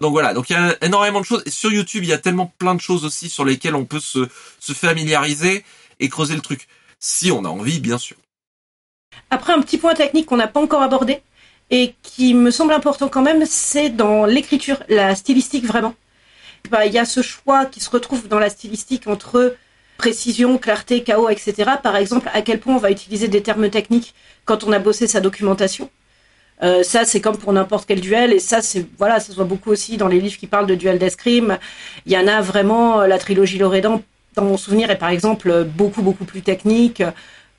Donc 0.00 0.12
voilà, 0.12 0.34
donc 0.34 0.50
il 0.50 0.52
y 0.52 0.56
a 0.56 0.76
énormément 0.82 1.20
de 1.20 1.24
choses. 1.24 1.42
Et 1.46 1.50
sur 1.50 1.72
YouTube, 1.72 2.04
il 2.04 2.10
y 2.10 2.12
a 2.12 2.18
tellement 2.18 2.52
plein 2.58 2.74
de 2.74 2.80
choses 2.80 3.04
aussi 3.04 3.30
sur 3.30 3.44
lesquelles 3.44 3.74
on 3.74 3.84
peut 3.84 4.00
se, 4.00 4.28
se 4.60 4.72
familiariser 4.72 5.64
et 6.00 6.08
creuser 6.08 6.34
le 6.34 6.42
truc. 6.42 6.68
Si 6.98 7.30
on 7.30 7.44
a 7.44 7.48
envie, 7.48 7.80
bien 7.80 7.98
sûr. 7.98 8.16
Après, 9.30 9.52
un 9.52 9.60
petit 9.60 9.78
point 9.78 9.94
technique 9.94 10.26
qu'on 10.26 10.36
n'a 10.36 10.48
pas 10.48 10.60
encore 10.60 10.82
abordé 10.82 11.22
et 11.70 11.94
qui 12.02 12.34
me 12.34 12.50
semble 12.50 12.72
important 12.72 13.08
quand 13.08 13.22
même, 13.22 13.44
c'est 13.46 13.90
dans 13.90 14.26
l'écriture, 14.26 14.82
la 14.88 15.14
stylistique 15.14 15.64
vraiment. 15.64 15.94
Bah, 16.70 16.86
il 16.86 16.92
y 16.92 16.98
a 16.98 17.04
ce 17.04 17.22
choix 17.22 17.66
qui 17.66 17.80
se 17.80 17.90
retrouve 17.90 18.28
dans 18.28 18.38
la 18.38 18.50
stylistique 18.50 19.06
entre 19.06 19.56
précision, 19.96 20.58
clarté, 20.58 21.02
chaos, 21.02 21.28
etc. 21.28 21.54
Par 21.82 21.96
exemple, 21.96 22.30
à 22.32 22.42
quel 22.42 22.60
point 22.60 22.74
on 22.74 22.78
va 22.78 22.90
utiliser 22.90 23.28
des 23.28 23.42
termes 23.42 23.70
techniques 23.70 24.14
quand 24.44 24.64
on 24.64 24.72
a 24.72 24.78
bossé 24.78 25.06
sa 25.06 25.20
documentation. 25.20 25.90
Euh, 26.62 26.82
ça, 26.82 27.04
c'est 27.04 27.20
comme 27.20 27.36
pour 27.36 27.52
n'importe 27.52 27.86
quel 27.86 28.00
duel, 28.00 28.32
et 28.32 28.38
ça, 28.38 28.62
c'est 28.62 28.86
voilà, 28.98 29.20
ça 29.20 29.30
se 29.30 29.36
voit 29.36 29.44
beaucoup 29.44 29.70
aussi 29.70 29.96
dans 29.98 30.08
les 30.08 30.20
livres 30.20 30.38
qui 30.38 30.46
parlent 30.46 30.66
de 30.66 30.74
duel 30.74 30.98
d'escrime. 30.98 31.58
Il 32.06 32.12
y 32.12 32.16
en 32.18 32.26
a 32.26 32.40
vraiment, 32.40 33.00
euh, 33.00 33.06
la 33.06 33.18
trilogie 33.18 33.58
Loredan, 33.58 34.02
dans 34.34 34.44
mon 34.44 34.56
souvenir, 34.56 34.90
est 34.90 34.96
par 34.96 35.10
exemple 35.10 35.64
beaucoup 35.64 36.02
beaucoup 36.02 36.24
plus 36.24 36.42
technique 36.42 37.02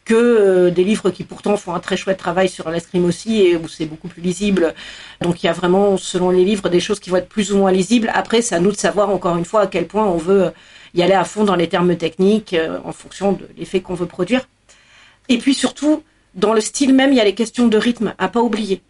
que 0.08 0.16
euh, 0.16 0.72
des 0.72 0.84
livres 0.86 1.10
qui 1.12 1.24
pourtant 1.26 1.58
font 1.58 1.76
un 1.76 1.80
très 1.80 1.98
chouette 1.98 2.18
travail 2.18 2.48
sur 2.50 2.70
l'escrime 2.72 3.06
aussi 3.06 3.42
et 3.42 3.58
où 3.58 3.68
c'est 3.68 3.86
beaucoup 3.86 4.08
plus 4.08 4.22
lisible. 4.22 4.74
Donc 5.22 5.44
il 5.44 5.48
y 5.48 5.50
a 5.50 5.54
vraiment, 5.54 5.98
selon 5.98 6.32
les 6.32 6.46
livres, 6.46 6.70
des 6.70 6.80
choses 6.80 7.00
qui 7.00 7.10
vont 7.10 7.18
être 7.18 7.30
plus 7.30 7.52
ou 7.52 7.58
moins 7.58 7.72
lisibles. 7.72 8.10
Après, 8.14 8.42
c'est 8.42 8.56
à 8.56 8.60
nous 8.60 8.72
de 8.72 8.78
savoir 8.78 9.10
encore 9.10 9.38
une 9.38 9.46
fois 9.46 9.62
à 9.64 9.68
quel 9.68 9.86
point 9.86 10.06
on 10.06 10.18
veut 10.18 10.52
y 10.94 11.02
aller 11.02 11.14
à 11.14 11.24
fond 11.24 11.44
dans 11.44 11.56
les 11.56 11.70
termes 11.70 11.96
techniques 11.96 12.56
en 12.84 12.92
fonction 12.92 13.34
de 13.34 13.48
l'effet 13.58 13.82
qu'on 13.82 13.94
veut 13.94 14.06
produire. 14.06 14.48
Et 15.30 15.38
puis 15.38 15.54
surtout, 15.54 16.04
dans 16.36 16.54
le 16.54 16.62
style 16.62 16.94
même, 16.94 17.12
il 17.12 17.18
y 17.18 17.22
a 17.22 17.26
les 17.26 17.36
questions 17.36 17.68
de 17.68 17.78
rythme 17.78 18.14
à 18.18 18.28
pas 18.28 18.42
oublier. 18.42 18.82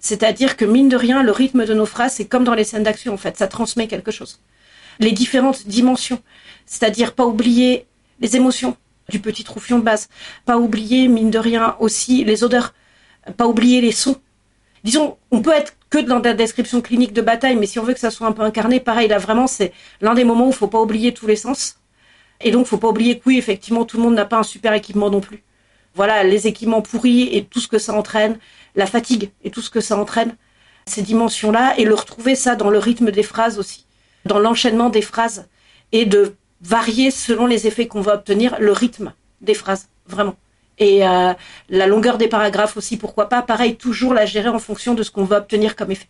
C'est-à-dire 0.00 0.56
que 0.56 0.64
mine 0.64 0.88
de 0.88 0.96
rien, 0.96 1.22
le 1.22 1.32
rythme 1.32 1.64
de 1.64 1.72
nos 1.72 1.86
phrases, 1.86 2.14
c'est 2.14 2.26
comme 2.26 2.44
dans 2.44 2.54
les 2.54 2.64
scènes 2.64 2.82
d'action 2.82 3.14
en 3.14 3.16
fait, 3.16 3.38
ça 3.38 3.46
transmet 3.46 3.88
quelque 3.88 4.10
chose. 4.10 4.40
Les 5.00 5.12
différentes 5.12 5.66
dimensions, 5.66 6.20
c'est-à-dire 6.66 7.14
pas 7.14 7.24
oublier 7.24 7.86
les 8.20 8.36
émotions 8.36 8.76
du 9.08 9.18
petit 9.18 9.44
troufion 9.44 9.78
de 9.78 9.84
base, 9.84 10.08
pas 10.44 10.58
oublier 10.58 11.08
mine 11.08 11.30
de 11.30 11.38
rien 11.38 11.76
aussi 11.80 12.24
les 12.24 12.44
odeurs, 12.44 12.74
pas 13.36 13.46
oublier 13.46 13.80
les 13.80 13.92
sons. 13.92 14.16
Disons, 14.82 15.16
on 15.30 15.40
peut 15.40 15.52
être 15.52 15.74
que 16.02 16.06
dans 16.06 16.20
la 16.20 16.34
description 16.34 16.80
clinique 16.80 17.12
de 17.12 17.22
bataille, 17.22 17.56
mais 17.56 17.66
si 17.66 17.78
on 17.78 17.84
veut 17.84 17.94
que 17.94 18.00
ça 18.00 18.10
soit 18.10 18.26
un 18.26 18.32
peu 18.32 18.42
incarné, 18.42 18.80
pareil 18.80 19.08
là 19.08 19.18
vraiment 19.18 19.46
c'est 19.46 19.72
l'un 20.00 20.14
des 20.14 20.24
moments 20.24 20.46
où 20.46 20.50
il 20.50 20.56
faut 20.56 20.68
pas 20.68 20.80
oublier 20.80 21.12
tous 21.12 21.26
les 21.26 21.36
sens. 21.36 21.76
Et 22.40 22.50
donc 22.50 22.66
faut 22.66 22.78
pas 22.78 22.88
oublier 22.88 23.18
que 23.18 23.24
oui 23.26 23.38
effectivement 23.38 23.84
tout 23.84 23.96
le 23.96 24.02
monde 24.02 24.14
n'a 24.14 24.24
pas 24.24 24.38
un 24.38 24.42
super 24.42 24.72
équipement 24.74 25.10
non 25.10 25.20
plus 25.20 25.42
voilà, 25.94 26.24
les 26.24 26.46
équipements 26.46 26.82
pourris 26.82 27.28
et 27.36 27.44
tout 27.44 27.60
ce 27.60 27.68
que 27.68 27.78
ça 27.78 27.94
entraîne, 27.94 28.38
la 28.74 28.86
fatigue 28.86 29.30
et 29.42 29.50
tout 29.50 29.60
ce 29.60 29.70
que 29.70 29.80
ça 29.80 29.96
entraîne, 29.96 30.36
ces 30.86 31.02
dimensions-là, 31.02 31.74
et 31.78 31.84
le 31.84 31.94
retrouver 31.94 32.34
ça 32.34 32.56
dans 32.56 32.70
le 32.70 32.78
rythme 32.78 33.10
des 33.10 33.22
phrases 33.22 33.58
aussi, 33.58 33.86
dans 34.24 34.38
l'enchaînement 34.38 34.90
des 34.90 35.02
phrases, 35.02 35.48
et 35.92 36.04
de 36.04 36.34
varier 36.60 37.10
selon 37.10 37.46
les 37.46 37.66
effets 37.66 37.86
qu'on 37.86 38.00
va 38.00 38.14
obtenir 38.14 38.56
le 38.58 38.72
rythme 38.72 39.12
des 39.40 39.54
phrases, 39.54 39.88
vraiment. 40.06 40.34
Et 40.78 41.06
euh, 41.06 41.32
la 41.68 41.86
longueur 41.86 42.18
des 42.18 42.28
paragraphes 42.28 42.76
aussi, 42.76 42.96
pourquoi 42.96 43.28
pas, 43.28 43.42
pareil, 43.42 43.76
toujours 43.76 44.14
la 44.14 44.26
gérer 44.26 44.48
en 44.48 44.58
fonction 44.58 44.94
de 44.94 45.02
ce 45.02 45.10
qu'on 45.10 45.24
va 45.24 45.38
obtenir 45.38 45.76
comme 45.76 45.90
effet. 45.90 46.08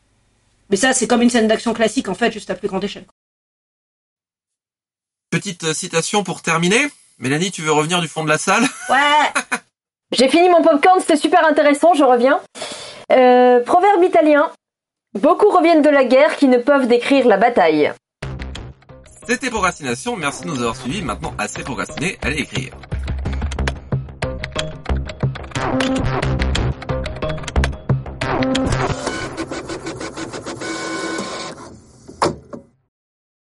Mais 0.71 0.77
ça, 0.77 0.93
c'est 0.93 1.07
comme 1.07 1.23
une 1.23 1.31
scène 1.31 1.49
d'action 1.49 1.75
classique, 1.75 2.09
en 2.09 2.15
fait, 2.15 2.33
juste 2.33 2.51
à 2.51 2.55
plus 2.55 2.69
grande 2.69 2.85
échelle. 2.85 3.05
Petite 5.31 5.65
euh, 5.65 5.75
citation 5.75 6.25
pour 6.25 6.43
terminer. 6.43 6.87
Mélanie, 7.19 7.51
tu 7.51 7.63
veux 7.63 7.73
revenir 7.73 8.01
du 8.01 8.09
fond 8.09 8.25
de 8.25 8.29
la 8.29 8.39
salle? 8.39 8.65
Ouais 8.89 9.43
J'ai 10.13 10.29
fini 10.29 10.49
mon 10.49 10.63
popcorn, 10.63 11.01
c'était 11.01 11.17
super 11.17 11.47
intéressant, 11.47 11.95
je 11.95 12.05
reviens. 12.05 12.41
Euh, 13.13 13.61
proverbe 13.61 14.03
italien. 14.03 14.51
Beaucoup 15.19 15.51
reviennent 15.51 15.83
de 15.83 15.91
la 15.91 16.05
guerre 16.05 16.37
qui 16.37 16.49
ne 16.49 16.59
peuvent 16.59 16.89
décrire 16.89 17.27
la 17.29 17.37
bataille. 17.37 17.93
C'était 19.27 19.51
Procrastination, 19.51 20.17
merci 20.17 20.43
de 20.43 20.49
nous 20.49 20.59
avoir 20.59 20.77
suivis. 20.77 21.03
Maintenant, 21.03 21.35
assez 21.39 21.63
procrastiné, 21.63 22.19
allez 22.23 22.41
écrire. 22.41 22.73
Thank 25.75 26.39
you. 26.41 26.44